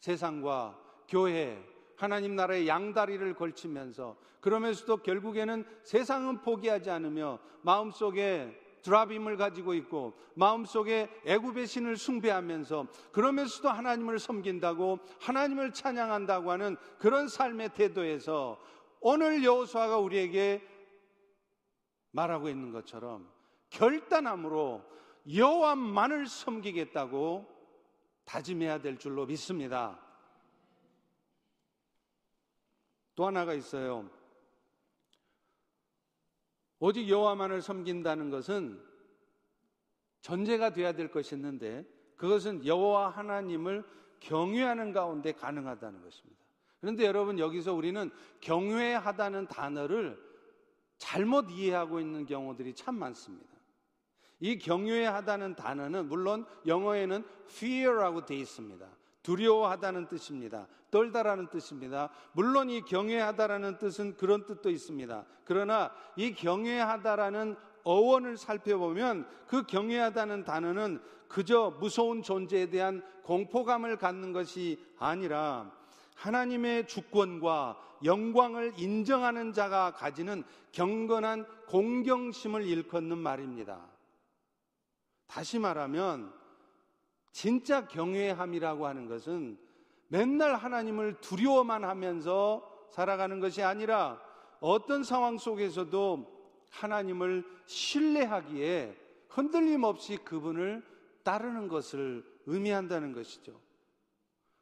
세상과 0.00 0.76
교회, 1.06 1.64
하나님 1.96 2.34
나라의 2.34 2.66
양다리를 2.66 3.34
걸치면서 3.34 4.16
그러면서도 4.40 4.96
결국에는 4.98 5.64
세상은 5.84 6.40
포기하지 6.40 6.90
않으며 6.90 7.38
마음속에 7.62 8.59
드라빔을 8.82 9.36
가지고 9.36 9.74
있고 9.74 10.14
마음속에 10.34 11.08
애굽의 11.24 11.66
신을 11.66 11.96
숭배하면서 11.96 12.86
그러면서도 13.12 13.68
하나님을 13.68 14.18
섬긴다고 14.18 14.98
하나님을 15.20 15.72
찬양한다고 15.72 16.50
하는 16.50 16.76
그런 16.98 17.28
삶의 17.28 17.74
태도에서 17.74 18.58
오늘 19.00 19.44
여호수아가 19.44 19.98
우리에게 19.98 20.66
말하고 22.12 22.48
있는 22.48 22.72
것처럼 22.72 23.30
결단함으로 23.70 24.84
여호와만을 25.32 26.26
섬기겠다고 26.26 27.46
다짐해야 28.24 28.80
될 28.80 28.98
줄로 28.98 29.26
믿습니다. 29.26 29.98
또 33.14 33.26
하나가 33.26 33.54
있어요. 33.54 34.08
오직 36.80 37.08
여호와만을 37.08 37.62
섬긴다는 37.62 38.30
것은 38.30 38.82
전제가 40.22 40.70
돼야 40.72 40.92
될 40.92 41.10
것이 41.10 41.34
있는데 41.34 41.86
그것은 42.16 42.66
여호와 42.66 43.10
하나님을 43.10 43.84
경외하는 44.20 44.92
가운데 44.92 45.32
가능하다는 45.32 46.02
것입니다. 46.02 46.40
그런데 46.80 47.04
여러분 47.04 47.38
여기서 47.38 47.74
우리는 47.74 48.10
경외하다는 48.40 49.46
단어를 49.48 50.18
잘못 50.96 51.50
이해하고 51.50 52.00
있는 52.00 52.26
경우들이 52.26 52.74
참 52.74 52.98
많습니다. 52.98 53.50
이 54.40 54.58
경외하다는 54.58 55.56
단어는 55.56 56.08
물론 56.08 56.46
영어에는 56.66 57.24
fear라고 57.46 58.24
되어 58.24 58.38
있습니다. 58.38 58.86
두려워하다는 59.22 60.08
뜻입니다. 60.08 60.66
떨다라는 60.90 61.48
뜻입니다. 61.48 62.10
물론 62.32 62.70
이 62.70 62.82
경외하다라는 62.82 63.78
뜻은 63.78 64.16
그런 64.16 64.44
뜻도 64.46 64.70
있습니다. 64.70 65.24
그러나 65.44 65.90
이 66.16 66.34
경외하다라는 66.34 67.56
어원을 67.84 68.36
살펴보면 68.36 69.26
그 69.46 69.64
경외하다는 69.64 70.44
단어는 70.44 71.00
그저 71.28 71.76
무서운 71.78 72.22
존재에 72.22 72.70
대한 72.70 73.02
공포감을 73.22 73.96
갖는 73.96 74.32
것이 74.32 74.84
아니라 74.98 75.70
하나님의 76.16 76.86
주권과 76.86 77.78
영광을 78.04 78.72
인정하는 78.76 79.52
자가 79.52 79.92
가지는 79.92 80.44
경건한 80.72 81.46
공경심을 81.68 82.64
일컫는 82.66 83.16
말입니다. 83.16 83.86
다시 85.26 85.58
말하면 85.58 86.39
진짜 87.32 87.86
경외함이라고 87.86 88.86
하는 88.86 89.06
것은 89.06 89.58
맨날 90.08 90.54
하나님을 90.56 91.20
두려워만 91.20 91.84
하면서 91.84 92.68
살아가는 92.90 93.38
것이 93.38 93.62
아니라 93.62 94.20
어떤 94.60 95.04
상황 95.04 95.38
속에서도 95.38 96.40
하나님을 96.70 97.44
신뢰하기에 97.66 98.96
흔들림 99.28 99.84
없이 99.84 100.16
그분을 100.16 100.84
따르는 101.22 101.68
것을 101.68 102.24
의미한다는 102.46 103.12
것이죠. 103.12 103.60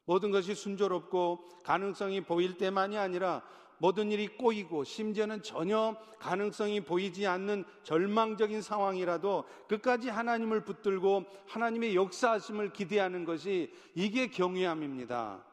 모든 0.05 0.31
것이 0.31 0.55
순조롭고 0.55 1.45
가능성이 1.65 2.23
보일 2.23 2.57
때만이 2.57 2.97
아니라 2.97 3.43
모든 3.79 4.11
일이 4.11 4.27
꼬이고 4.29 4.85
심지어는 4.85 5.43
전혀 5.43 5.97
가능성이 6.19 6.81
보이지 6.81 7.27
않는 7.27 7.65
절망적인 7.85 8.61
상황이라도 8.61 9.45
끝까지 9.69 10.09
하나님을 10.09 10.65
붙들고 10.65 11.25
하나님의 11.47 11.95
역사하심을 11.95 12.73
기대하는 12.73 13.25
것이 13.25 13.73
이게 13.95 14.29
경외함입니다. 14.29 15.45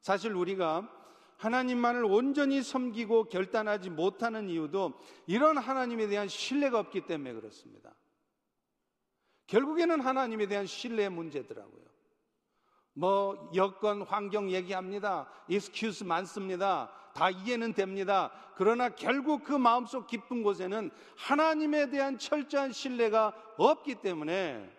사실 0.00 0.34
우리가 0.34 0.88
하나님만을 1.36 2.04
온전히 2.04 2.62
섬기고 2.62 3.24
결단하지 3.24 3.88
못하는 3.90 4.48
이유도 4.50 4.92
이런 5.26 5.56
하나님에 5.56 6.06
대한 6.08 6.28
신뢰가 6.28 6.78
없기 6.78 7.06
때문에 7.06 7.32
그렇습니다. 7.32 7.94
결국에는 9.46 10.00
하나님에 10.00 10.46
대한 10.46 10.66
신뢰의 10.66 11.08
문제더라고요. 11.10 11.80
뭐 12.92 13.50
여건 13.54 14.02
환경 14.02 14.50
얘기합니다. 14.50 15.30
excuse 15.48 16.04
많습니다. 16.04 16.92
다 17.14 17.30
이해는 17.30 17.74
됩니다. 17.74 18.30
그러나 18.56 18.90
결국 18.90 19.44
그 19.44 19.52
마음속 19.52 20.06
깊은 20.06 20.42
곳에는 20.42 20.90
하나님에 21.16 21.90
대한 21.90 22.18
철저한 22.18 22.72
신뢰가 22.72 23.32
없기 23.56 23.96
때문에 23.96 24.70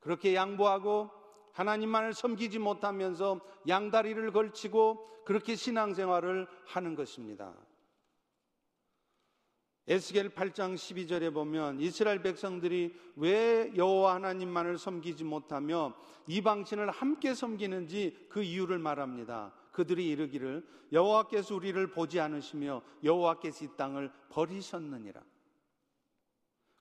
그렇게 0.00 0.34
양보하고 0.34 1.10
하나님만을 1.52 2.12
섬기지 2.12 2.58
못하면서 2.58 3.40
양다리를 3.68 4.32
걸치고 4.32 5.22
그렇게 5.24 5.54
신앙생활을 5.54 6.46
하는 6.66 6.94
것입니다. 6.94 7.54
에스겔 9.86 10.30
8장 10.30 10.74
12절에 10.74 11.32
보면 11.32 11.78
이스라엘 11.80 12.22
백성들이 12.22 12.98
왜 13.16 13.70
여호와 13.76 14.14
하나님만을 14.14 14.78
섬기지 14.78 15.24
못하며 15.24 15.94
이방신을 16.26 16.90
함께 16.90 17.34
섬기는지 17.34 18.26
그 18.30 18.42
이유를 18.42 18.78
말합니다. 18.78 19.52
그들이 19.74 20.08
이르기를 20.08 20.64
여호와께서 20.92 21.56
우리를 21.56 21.84
보지 21.88 22.20
않으시며 22.20 22.80
여호와께서 23.02 23.64
이 23.64 23.68
땅을 23.76 24.10
버리셨느니라. 24.30 25.20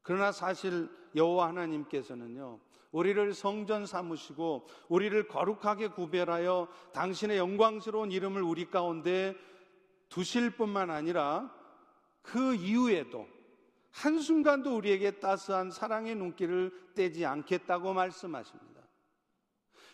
그러나 0.04 0.32
사실 0.32 0.90
여호와 1.16 1.48
하나님께서는요. 1.50 2.60
우리를 2.92 3.34
성전 3.34 3.88
삼으시고 3.88 4.68
우리를 4.90 5.28
거룩하게 5.28 5.88
구별하여 5.88 6.68
당신의 6.94 7.40
영광스러운 7.40 8.12
이름을 8.12 8.44
우리 8.44 8.70
가운데 8.70 9.36
두실 10.10 10.52
뿐만 10.52 10.92
아니라 10.92 11.52
그 12.22 12.54
이후에도 12.54 13.28
한순간도 13.90 14.76
우리에게 14.76 15.20
따스한 15.20 15.72
사랑의 15.72 16.14
눈길을 16.16 16.94
떼지 16.94 17.26
않겠다고 17.26 17.94
말씀하십니다. 17.94 18.84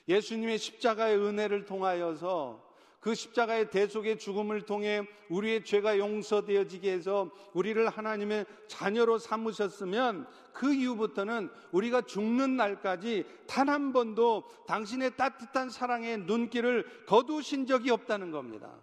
예수님의 0.10 0.58
십자가의 0.58 1.18
은혜를 1.18 1.66
통하여서 1.66 2.69
그 3.00 3.16
십자가의 3.16 3.70
대속의 3.70 4.20
죽음을 4.20 4.64
통해 4.64 5.08
우리의 5.30 5.64
죄가 5.64 5.97
용서되어지게 5.97 6.91
해서 6.91 7.32
우리를 7.54 7.88
하나님의 7.88 8.45
자녀로 8.68 9.20
삼으셨으면 9.20 10.28
그 10.52 10.74
이후부터는 10.74 11.50
우리가 11.72 12.02
죽는 12.02 12.58
날까지 12.58 13.26
단 13.47 13.70
한 13.70 13.93
번도 13.93 14.43
당신의 14.68 15.16
따뜻한 15.16 15.70
사랑의 15.70 16.18
눈길을 16.20 17.06
거두신 17.06 17.68
적이 17.68 17.91
없다는 17.91 18.32
겁니다. 18.32 18.76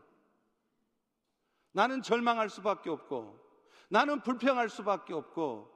나는 1.73 2.01
절망할 2.03 2.49
수밖에 2.49 2.89
없고, 2.89 3.39
나는 3.89 4.23
불평할 4.23 4.71
수밖에 4.71 5.13
없고, 5.13 5.71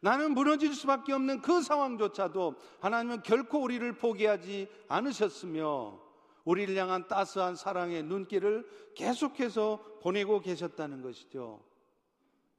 나는 0.00 0.34
무너질 0.34 0.74
수밖에 0.74 1.12
없는 1.14 1.40
그 1.40 1.62
상황조차도 1.62 2.56
하나님은 2.80 3.22
결코 3.22 3.62
우리를 3.62 3.96
포기하지 3.96 4.68
않으셨으며, 4.88 6.05
우리를 6.46 6.74
향한 6.76 7.06
따스한 7.08 7.56
사랑의 7.56 8.04
눈길을 8.04 8.66
계속해서 8.94 9.98
보내고 10.00 10.40
계셨다는 10.40 11.02
것이죠. 11.02 11.62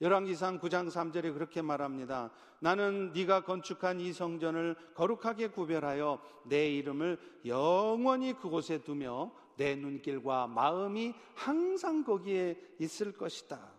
열왕기상 0.02 0.60
9장 0.60 0.90
3절에 0.90 1.34
그렇게 1.34 1.62
말합니다. 1.64 2.30
나는 2.60 3.14
네가 3.14 3.46
건축한 3.46 4.00
이 4.00 4.14
성전을 4.14 4.76
거룩하게 4.94 5.48
구별하여 5.48 6.22
내 6.46 6.70
이름을 6.70 7.18
영원히 7.46 8.34
그곳에 8.34 8.84
두며 8.84 9.32
내 9.56 9.76
눈길과 9.76 10.48
마음이 10.48 11.14
항상 11.34 12.04
거기에 12.04 12.60
있을 12.80 13.14
것이다. 13.14 13.74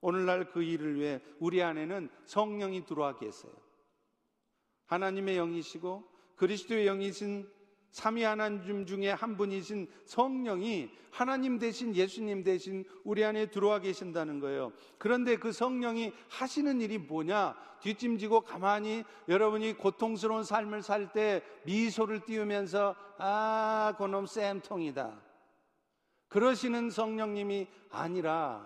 오늘날 0.00 0.48
그 0.50 0.62
일을 0.62 0.94
위해 0.94 1.20
우리 1.40 1.62
안에는 1.62 2.08
성령이 2.24 2.86
들어와 2.86 3.18
계세요. 3.18 3.52
하나님의 4.86 5.36
영이시고 5.36 6.08
그리스도의 6.36 6.86
영이신 6.86 7.59
삼위 7.90 8.22
하나님 8.22 8.86
중에 8.86 9.10
한 9.10 9.36
분이신 9.36 9.88
성령이 10.04 10.90
하나님 11.10 11.58
대신 11.58 11.94
예수님 11.94 12.44
대신 12.44 12.84
우리 13.04 13.24
안에 13.24 13.46
들어와 13.46 13.80
계신다는 13.80 14.38
거예요. 14.38 14.72
그런데 14.98 15.36
그 15.36 15.50
성령이 15.52 16.12
하시는 16.28 16.80
일이 16.80 16.98
뭐냐? 16.98 17.56
뒷짐지고 17.80 18.42
가만히 18.42 19.04
여러분이 19.28 19.74
고통스러운 19.74 20.44
삶을 20.44 20.82
살 20.82 21.12
때 21.12 21.42
미소를 21.64 22.20
띄우면서 22.26 22.94
아, 23.18 23.94
그놈 23.98 24.26
쌤통이다. 24.26 25.20
그러시는 26.28 26.90
성령님이 26.90 27.66
아니라 27.90 28.64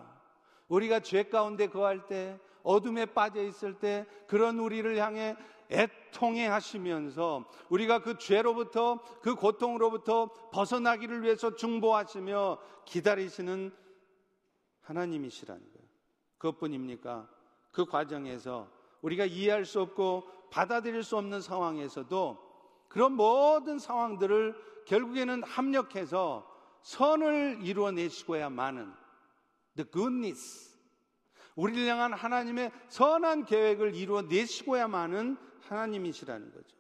우리가 0.68 1.00
죄 1.00 1.22
가운데 1.22 1.68
거할 1.68 2.06
때 2.06 2.38
어둠에 2.62 3.06
빠져 3.06 3.42
있을 3.42 3.74
때 3.74 4.04
그런 4.26 4.58
우리를 4.58 4.96
향해 4.98 5.36
애통해 5.70 6.46
하시면서 6.46 7.44
우리가 7.68 8.00
그 8.00 8.18
죄로부터 8.18 9.00
그 9.22 9.34
고통으로부터 9.34 10.30
벗어나기를 10.52 11.22
위해서 11.22 11.54
중보하시며 11.54 12.58
기다리시는 12.84 13.72
하나님이시라는 14.82 15.62
거예요. 15.62 15.88
그것뿐입니까? 16.38 17.28
그 17.72 17.86
과정에서 17.86 18.68
우리가 19.02 19.24
이해할 19.24 19.64
수 19.64 19.80
없고 19.80 20.24
받아들일 20.50 21.02
수 21.02 21.16
없는 21.16 21.40
상황에서도 21.40 22.38
그런 22.88 23.12
모든 23.12 23.78
상황들을 23.78 24.84
결국에는 24.86 25.42
합력해서 25.42 26.48
선을 26.82 27.60
이루어내시고야만은 27.62 28.92
the 29.76 29.90
goodness 29.90 30.74
우리를 31.56 31.86
향한 31.86 32.12
하나님의 32.12 32.70
선한 32.88 33.46
계획을 33.46 33.94
이루어내시고야만은 33.94 35.36
하나님이시라는 35.68 36.52
거죠. 36.52 36.76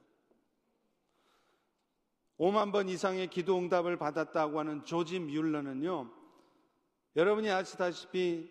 5만 2.38 2.72
번 2.72 2.88
이상의 2.88 3.28
기도 3.28 3.58
응답을 3.58 3.96
받았다고 3.96 4.58
하는 4.58 4.84
조지 4.84 5.20
뮬러는요, 5.20 6.10
여러분이 7.16 7.50
아시다시피 7.50 8.50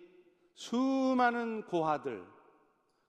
수많은 0.56 1.64
고아들, 1.64 2.24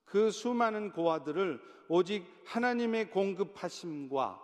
그 0.04 0.30
수많은 0.30 0.92
고아들을 0.92 1.60
오직 1.88 2.26
하나님의 2.46 3.10
공급하심과 3.10 4.40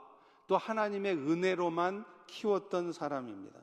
또 0.46 0.56
하나님의 0.56 1.16
은혜로만 1.16 2.04
키웠던 2.26 2.92
사람입니다. 2.92 3.60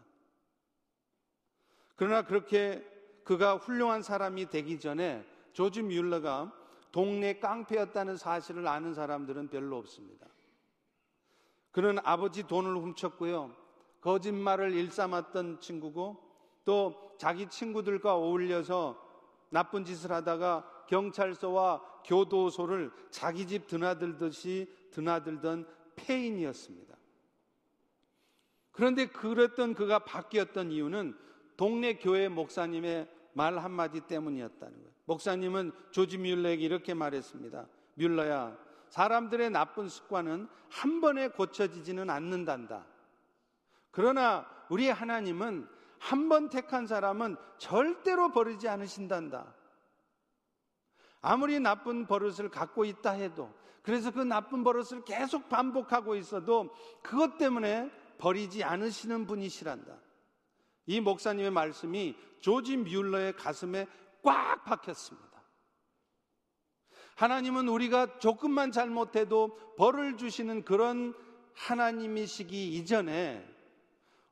그러나 1.95 2.21
그렇게 2.23 2.85
그가 3.23 3.57
훌륭한 3.57 4.01
사람이 4.01 4.49
되기 4.49 4.79
전에 4.79 5.25
조지 5.53 5.81
뮬러가 5.81 6.53
동네 6.97 7.37
깡패였다는 7.37 8.17
사실을 8.17 8.67
아는 8.67 8.95
사람들은 8.95 9.49
별로 9.49 9.77
없습니다. 9.77 10.25
그는 11.69 11.99
아버지 12.03 12.47
돈을 12.47 12.75
훔쳤고요. 12.75 13.55
거짓말을 14.01 14.73
일삼았던 14.73 15.59
친구고 15.61 16.17
또 16.65 17.13
자기 17.19 17.47
친구들과 17.49 18.15
어울려서 18.15 18.99
나쁜 19.49 19.85
짓을 19.85 20.11
하다가 20.11 20.85
경찰서와 20.87 22.01
교도소를 22.03 22.91
자기 23.11 23.45
집 23.45 23.67
드나들듯이 23.67 24.67
드나들던 24.89 25.67
폐인이었습니다. 25.97 26.97
그런데 28.71 29.05
그랬던 29.05 29.75
그가 29.75 29.99
바뀌었던 29.99 30.71
이유는 30.71 31.15
동네 31.57 31.99
교회 31.99 32.27
목사님의 32.27 33.07
말 33.37 33.57
한마디 33.59 34.01
때문이었다는 34.01 34.73
거예요. 34.73 34.91
목사님은 35.05 35.71
조지 35.91 36.17
뮬러에게 36.17 36.65
이렇게 36.65 36.93
말했습니다. 36.93 37.67
뮬러야, 37.93 38.57
사람들의 38.89 39.51
나쁜 39.51 39.87
습관은 39.87 40.49
한 40.69 41.01
번에 41.01 41.29
고쳐지지는 41.29 42.09
않는단다. 42.09 42.85
그러나 43.91 44.45
우리 44.69 44.89
하나님은 44.89 45.67
한 45.99 46.29
번 46.29 46.49
택한 46.49 46.85
사람은 46.87 47.37
절대로 47.57 48.31
버리지 48.31 48.67
않으신단다. 48.67 49.53
아무리 51.21 51.59
나쁜 51.59 52.05
버릇을 52.05 52.49
갖고 52.49 52.85
있다 52.85 53.11
해도 53.11 53.53
그래서 53.81 54.11
그 54.11 54.19
나쁜 54.19 54.63
버릇을 54.63 55.05
계속 55.05 55.49
반복하고 55.49 56.15
있어도 56.15 56.69
그것 57.01 57.37
때문에 57.37 57.89
버리지 58.17 58.63
않으시는 58.63 59.25
분이시란다. 59.25 60.06
이 60.87 61.01
목사님의 61.01 61.51
말씀이 61.51 62.15
조지 62.39 62.77
뮬러의 62.77 63.35
가슴에 63.35 63.85
꽉 64.23 64.63
박혔습니다. 64.63 65.27
하나님은 67.15 67.67
우리가 67.67 68.19
조금만 68.19 68.71
잘못해도 68.71 69.75
벌을 69.75 70.17
주시는 70.17 70.63
그런 70.63 71.13
하나님이시기 71.53 72.75
이전에 72.75 73.57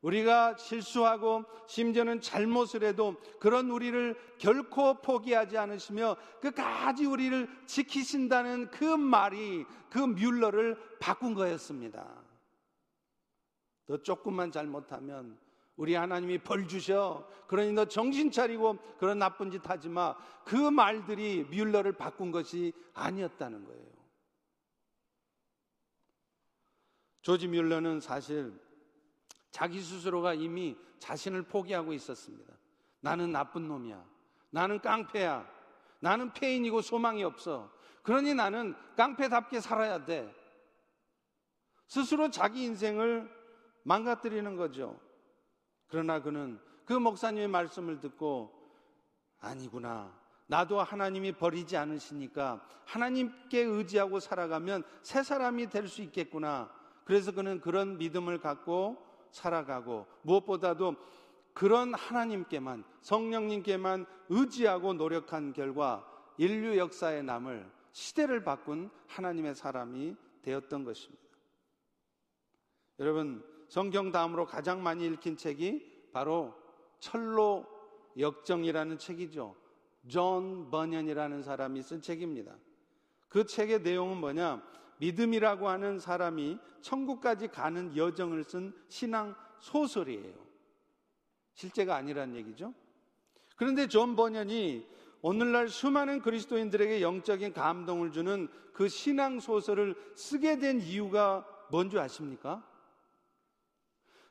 우리가 0.01 0.56
실수하고 0.58 1.45
심지어는 1.68 2.22
잘못을 2.22 2.84
해도 2.84 3.16
그런 3.39 3.72
우리를 3.72 4.16
결코 4.38 5.01
포기하지 5.01 5.58
않으시며 5.58 6.16
끝까지 6.41 7.06
우리를 7.06 7.49
지키신다는 7.66 8.70
그 8.70 8.84
말이 8.84 9.66
그 9.89 9.97
뮬러를 9.97 10.78
바꾼 10.99 11.34
거였습니다. 11.34 12.08
너 13.88 13.97
조금만 14.03 14.51
잘못하면 14.51 15.39
우리 15.76 15.93
하나님이 15.95 16.39
벌 16.39 16.67
주셔. 16.67 17.28
그러니 17.47 17.73
너 17.73 17.86
정신 17.86 18.32
차리고 18.32 18.78
그런 18.97 19.19
나쁜 19.19 19.51
짓 19.51 19.67
하지 19.69 19.89
마. 19.89 20.15
그 20.43 20.55
말들이 20.55 21.43
뮬러를 21.43 21.91
바꾼 21.93 22.32
것이 22.32 22.73
아니었다는 22.93 23.65
거예요. 23.65 23.86
조지 27.21 27.47
뮬러는 27.47 27.99
사실 27.99 28.53
자기 29.51 29.82
스스로가 29.82 30.34
이미 30.34 30.78
자신을 30.99 31.43
포기하고 31.43 31.93
있었습니다. 31.93 32.53
나는 33.01 33.32
나쁜 33.32 33.67
놈이야. 33.67 34.05
나는 34.51 34.80
깡패야. 34.80 35.49
나는 35.99 36.32
폐인이고 36.34 36.82
소망이 36.82 37.23
없어. 37.23 37.71
그러니 38.03 38.36
나는 38.36 38.76
깡패답게 38.95 39.59
살아야 39.59 40.05
돼. 40.05 40.34
스스로 41.88 42.30
자기 42.30 42.63
인생을 42.63 43.30
망가뜨리는 43.84 44.55
거죠. 44.55 44.99
그러나 45.88 46.22
그는 46.22 46.60
그 46.86 46.94
목사님의 46.94 47.48
말씀을 47.48 48.00
듣고 48.00 48.52
아니구나. 49.40 50.14
나도 50.48 50.80
하나님이 50.80 51.34
버리지 51.34 51.76
않으시니까 51.76 52.66
하나님께 52.86 53.62
의지하고 53.62 54.20
살아가면 54.20 54.84
새 55.02 55.24
사람이 55.24 55.70
될 55.70 55.88
수 55.88 56.02
있겠구나. 56.04 56.72
그래서 57.04 57.32
그는 57.32 57.60
그런 57.62 57.98
믿음을 57.98 58.40
갖고 58.40 59.04
살아가고 59.32 60.08
무엇보다도 60.24 60.96
그런 61.54 61.94
하나님께만 61.94 62.84
성령님께만 63.02 64.06
의지하고 64.30 64.94
노력한 64.94 65.54
결과 65.54 66.06
인류 66.38 66.78
역사에 66.78 67.22
남을 67.22 67.72
시대를 67.92 68.44
바꾼 68.44 68.90
하나님의 69.08 69.56
사람이 69.56 70.16
되었던 70.42 70.84
것입니다. 70.84 71.24
여러분 73.00 73.44
성경 73.68 74.11
다음으로 74.11 74.45
가장 74.45 74.84
많이 74.84 75.05
읽힌 75.05 75.38
책이 75.38 76.09
바로 76.13 76.53
천로 76.99 77.66
역정이라는 78.18 78.97
책이죠. 78.97 79.55
존 80.07 80.70
번연이라는 80.70 81.43
사람이 81.43 81.82
쓴 81.82 82.01
책입니다. 82.01 82.55
그 83.28 83.45
책의 83.45 83.82
내용은 83.82 84.18
뭐냐? 84.18 84.63
믿음이라고 84.99 85.68
하는 85.68 85.99
사람이 85.99 86.57
천국까지 86.82 87.47
가는 87.49 87.95
여정을 87.97 88.43
쓴 88.43 88.74
신앙 88.88 89.36
소설이에요. 89.59 90.45
실제가 91.53 91.95
아니란 91.95 92.36
얘기죠. 92.36 92.74
그런데 93.55 93.88
존 93.88 94.16
번연이 94.16 94.88
오늘날 95.22 95.70
수많은 95.70 96.22
그리스도인들에게 96.22 97.01
영적인 97.01 97.53
감동을 97.53 98.11
주는 98.11 98.47
그 98.74 98.88
신앙 98.88 99.39
소설을 99.39 99.95
쓰게 100.16 100.59
된 100.59 100.82
이유가 100.82 101.45
뭔지 101.72 101.97
아십니까? 101.97 102.63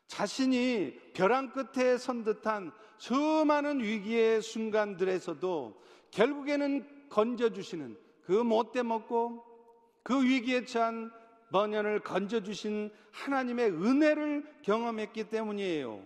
자신이 0.06 1.12
벼랑 1.14 1.52
끝에 1.52 1.96
선 1.98 2.24
듯한 2.24 2.72
수많은 2.98 3.80
위기의 3.80 4.42
순간들에서도 4.42 5.80
결국에는 6.10 7.08
건져주시는 7.08 7.96
그 8.24 8.32
못돼 8.32 8.82
먹고 8.82 9.44
그 10.02 10.22
위기에 10.22 10.64
처한 10.64 11.10
번연을 11.50 12.00
건져주신 12.00 12.90
하나님의 13.12 13.70
은혜를 13.70 14.44
경험했기 14.62 15.24
때문이에요. 15.30 16.02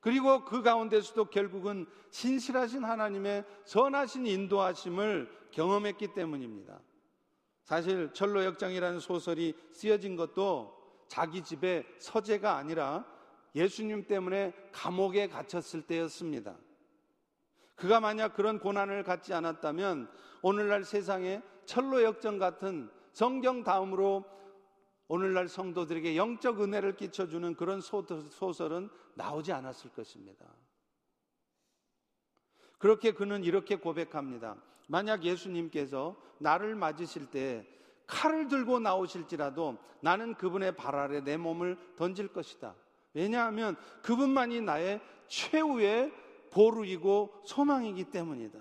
그리고 0.00 0.44
그 0.44 0.62
가운데서도 0.62 1.26
결국은 1.26 1.86
신실하신 2.10 2.84
하나님의 2.84 3.44
선하신 3.64 4.26
인도하심을 4.26 5.28
경험했기 5.50 6.14
때문입니다. 6.14 6.80
사실 7.64 8.10
철로 8.12 8.44
역장이라는 8.44 9.00
소설이 9.00 9.54
쓰여진 9.72 10.16
것도 10.16 10.77
자기 11.08 11.42
집에 11.42 11.84
서재가 11.98 12.56
아니라 12.56 13.04
예수님 13.54 14.06
때문에 14.06 14.52
감옥에 14.72 15.28
갇혔을 15.28 15.82
때였습니다. 15.82 16.56
그가 17.74 18.00
만약 18.00 18.34
그런 18.34 18.58
고난을 18.58 19.02
갖지 19.04 19.32
않았다면 19.34 20.10
오늘날 20.42 20.84
세상에 20.84 21.42
철로 21.64 22.02
역정 22.02 22.38
같은 22.38 22.90
성경 23.12 23.62
다음으로 23.62 24.24
오늘날 25.08 25.48
성도들에게 25.48 26.16
영적 26.16 26.60
은혜를 26.60 26.96
끼쳐주는 26.96 27.54
그런 27.54 27.80
소설은 27.80 28.90
나오지 29.14 29.52
않았을 29.52 29.90
것입니다. 29.92 30.44
그렇게 32.78 33.12
그는 33.12 33.42
이렇게 33.42 33.76
고백합니다. 33.76 34.56
만약 34.86 35.24
예수님께서 35.24 36.16
나를 36.38 36.74
맞으실 36.74 37.30
때 37.30 37.66
칼을 38.08 38.48
들고 38.48 38.80
나오실지라도 38.80 39.78
나는 40.00 40.34
그분의 40.34 40.74
발 40.74 40.96
아래 40.96 41.20
내 41.20 41.36
몸을 41.36 41.76
던질 41.96 42.28
것이다. 42.28 42.74
왜냐하면 43.14 43.76
그분만이 44.02 44.62
나의 44.62 45.00
최후의 45.28 46.12
보루이고 46.50 47.42
소망이기 47.44 48.04
때문이다. 48.04 48.58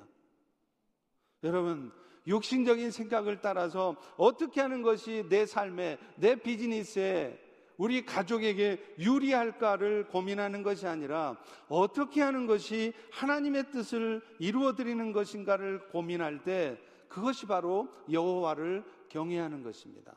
여러분, 1.44 1.92
육신적인 2.28 2.92
생각을 2.92 3.42
따라서 3.42 3.96
어떻게 4.18 4.60
하는 4.60 4.82
것이 4.82 5.24
내 5.30 5.46
삶에, 5.46 5.98
내 6.18 6.36
비즈니스에, 6.36 7.40
우리 7.78 8.06
가족에게 8.06 8.96
유리할까를 9.00 10.08
고민하는 10.08 10.64
것이 10.64 10.88
아니라 10.88 11.38
어떻게 11.70 12.22
하는 12.22 12.48
것이 12.48 12.92
하나님의 13.12 13.72
뜻을 13.72 14.22
이루어 14.40 14.74
드리는 14.74 15.14
것인가를 15.14 15.88
고민할 15.90 16.44
때 16.44 16.78
그것이 17.08 17.46
바로 17.46 17.88
여호와를 18.12 18.84
경외하는 19.10 19.64
것입니다. 19.64 20.14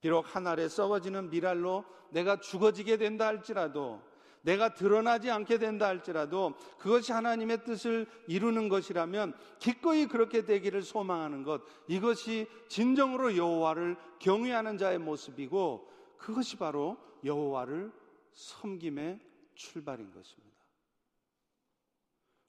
비록 0.00 0.34
하늘에 0.34 0.68
썩어지는 0.68 1.30
미랄로 1.30 1.84
내가 2.10 2.38
죽어지게 2.40 2.96
된다 2.98 3.26
할지라도 3.26 4.00
내가 4.42 4.72
드러나지 4.72 5.30
않게 5.30 5.58
된다 5.58 5.88
할지라도 5.88 6.54
그것이 6.78 7.12
하나님의 7.12 7.64
뜻을 7.64 8.06
이루는 8.28 8.68
것이라면 8.68 9.34
기꺼이 9.58 10.06
그렇게 10.06 10.44
되기를 10.44 10.82
소망하는 10.82 11.42
것 11.42 11.62
이것이 11.88 12.46
진정으로 12.68 13.36
여호와를 13.36 13.96
경외하는 14.20 14.78
자의 14.78 14.98
모습이고 14.98 15.90
그것이 16.16 16.56
바로 16.56 16.96
여호와를 17.24 17.92
섬김의 18.32 19.20
출발인 19.54 20.12
것입니다. 20.12 20.48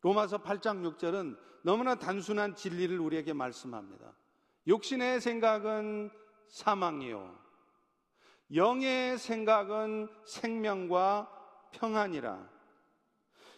로마서 0.02 0.38
8장 0.38 0.96
6절은 0.96 1.38
너무나 1.64 1.96
단순한 1.96 2.56
진리를 2.56 2.98
우리에게 3.00 3.34
말씀합니다. 3.34 4.14
욕신의 4.68 5.22
생각은 5.22 6.10
사망이요. 6.48 7.38
영의 8.56 9.18
생각은 9.18 10.08
생명과 10.26 11.30
평안이라. 11.72 12.50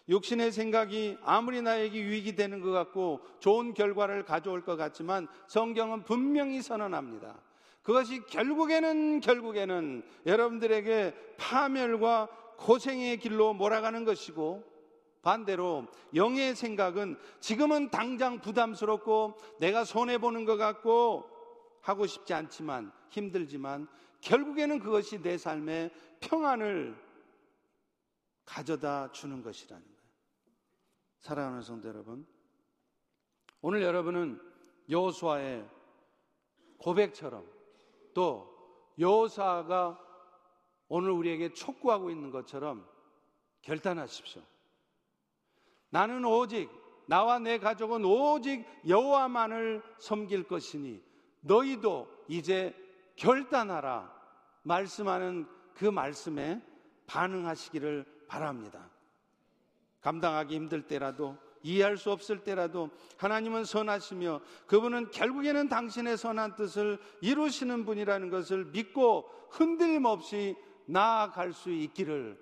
육신의 0.10 0.52
생각이 0.52 1.18
아무리 1.22 1.62
나에게 1.62 2.02
유익이 2.02 2.36
되는 2.36 2.60
것 2.60 2.72
같고 2.72 3.22
좋은 3.40 3.74
결과를 3.74 4.26
가져올 4.26 4.64
것 4.64 4.76
같지만 4.76 5.28
성경은 5.48 6.04
분명히 6.04 6.62
선언합니다. 6.62 7.40
그것이 7.82 8.26
결국에는 8.26 9.22
결국에는 9.22 10.04
여러분들에게 10.26 11.16
파멸과 11.38 12.28
고생의 12.58 13.18
길로 13.18 13.54
몰아가는 13.54 14.06
것이고 14.06 14.71
반대로 15.22 15.88
영의 16.16 16.56
생각은 16.56 17.18
지금은 17.40 17.92
당장 17.92 18.42
부담스럽고 18.42 19.38
내가 19.60 19.84
손해보는 19.84 20.46
것 20.46 20.58
같고 20.58 21.30
하고 21.82 22.08
싶지 22.08 22.34
않지만 22.34 22.92
힘들지만 23.10 23.88
결국에는 24.22 24.80
그것이 24.80 25.22
내 25.22 25.38
삶의 25.38 25.92
평안을 26.20 26.96
가져다 28.46 29.12
주는 29.12 29.42
것이라는 29.42 29.84
거예요. 29.84 30.02
사랑하는 31.20 31.62
성도 31.62 31.88
여러분, 31.88 32.26
오늘 33.62 33.82
여러분은 33.84 34.42
여호수아의 34.90 35.68
고백처럼 36.78 37.46
또 38.14 38.52
여호수아가 38.98 40.00
오늘 40.88 41.12
우리에게 41.12 41.54
촉구하고 41.54 42.10
있는 42.10 42.32
것처럼 42.32 42.88
결단하십시오. 43.62 44.42
나는 45.92 46.26
오직 46.26 46.70
나와 47.06 47.40
내 47.40 47.60
가족은 47.60 48.04
오직 48.04 48.66
여호와만을 48.88 49.84
섬길 50.00 50.44
것이니 50.44 51.02
너희도 51.42 52.08
이제 52.28 52.74
결단하라 53.16 54.12
말씀하는 54.64 55.48
그 55.76 55.86
말씀에 55.86 56.62
반응하시기를 57.08 58.06
바랍니다. 58.28 58.90
감당하기 60.00 60.56
힘들 60.56 60.88
때라도 60.88 61.38
이해할 61.64 61.98
수 61.98 62.12
없을 62.12 62.44
때라도 62.44 62.90
하나님은 63.18 63.66
선하시며 63.66 64.42
그분은 64.68 65.12
결국에는 65.12 65.70
당신의 65.70 66.18
선한 66.18 66.56
뜻을 66.56 66.98
이루시는 67.22 67.86
분이라는 67.86 68.30
것을 68.30 68.66
믿고 68.66 69.30
흔들림 69.50 70.06
없이 70.06 70.56
나아갈 70.86 71.54
수 71.54 71.70
있기를 71.72 72.40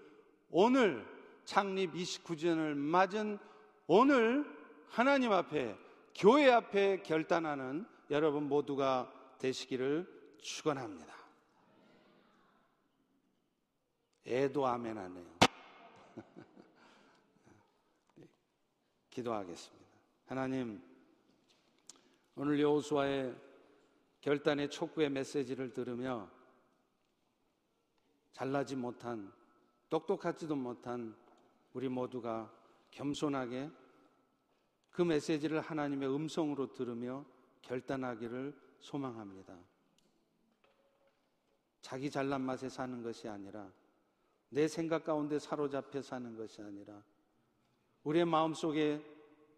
오늘 0.52 1.06
창립 1.50 1.94
29주년을 1.94 2.76
맞은 2.76 3.40
오늘 3.88 4.46
하나님 4.88 5.32
앞에 5.32 5.76
교회 6.14 6.52
앞에 6.52 7.02
결단하는 7.02 7.88
여러분 8.12 8.48
모두가 8.48 9.12
되시기를 9.40 10.38
축원합니다. 10.38 11.12
애도 14.28 14.68
아멘 14.68 14.96
하네요. 14.96 15.26
기도하겠습니다. 19.10 19.88
하나님, 20.28 20.80
오늘 22.36 22.60
여호수아의 22.60 23.36
결단의 24.22 24.70
촉구의 24.70 25.10
메시지를 25.10 25.74
들으며 25.74 26.30
잘나지 28.34 28.76
못한 28.76 29.34
똑똑하지도 29.90 30.56
못한 30.56 31.18
우리 31.74 31.88
모두가 31.88 32.52
겸손하게 32.92 33.70
그 34.90 35.02
메시지를 35.02 35.62
하나님의 35.62 36.14
음성으로 36.14 36.74
들으며 36.74 37.26
결단하기를 37.62 38.56
소망합니다. 38.80 39.58
자기 41.82 42.10
잘난 42.10 42.42
맛에 42.42 42.70
사는 42.70 43.02
것이 43.02 43.28
아니라 43.28 43.72
내 44.50 44.68
생각 44.68 45.04
가운데 45.04 45.40
사로잡혀 45.40 46.02
사는 46.02 46.36
것이 46.36 46.62
아니라 46.62 47.04
우리의 48.04 48.26
마음 48.26 48.54
속에 48.54 49.04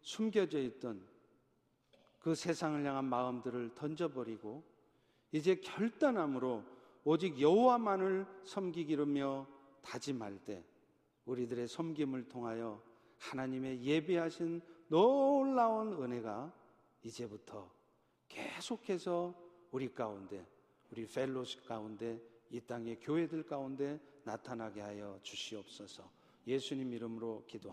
숨겨져 0.02 0.60
있던 0.60 1.08
그 2.20 2.36
세상을 2.36 2.86
향한 2.86 3.06
마음들을 3.06 3.74
던져버리고 3.74 4.64
이제 5.32 5.56
결단함으로 5.56 6.64
오직 7.04 7.40
여호와만을 7.40 8.28
섬기기로며 8.44 9.48
다짐할 9.82 10.40
때 10.46 10.64
우리들의 11.26 11.68
섬김을 11.68 12.28
통하여 12.28 12.82
하나님의 13.18 13.84
예비하신 13.84 14.62
놀라운 14.88 15.94
은혜가 16.02 16.54
이제부터 17.04 17.72
계속해서 18.28 19.34
우리 19.72 19.94
가운데 19.94 20.46
우리 20.92 21.06
펠로십 21.06 21.66
가운데 21.66 22.22
이 22.50 22.60
땅의 22.60 23.00
교회들 23.00 23.44
가운데 23.44 24.00
나타나게 24.24 24.82
하여 24.82 25.20
주시옵소서. 25.24 26.10
예수님 26.48 26.92
이름으로 26.94 27.46
기도 27.48 27.70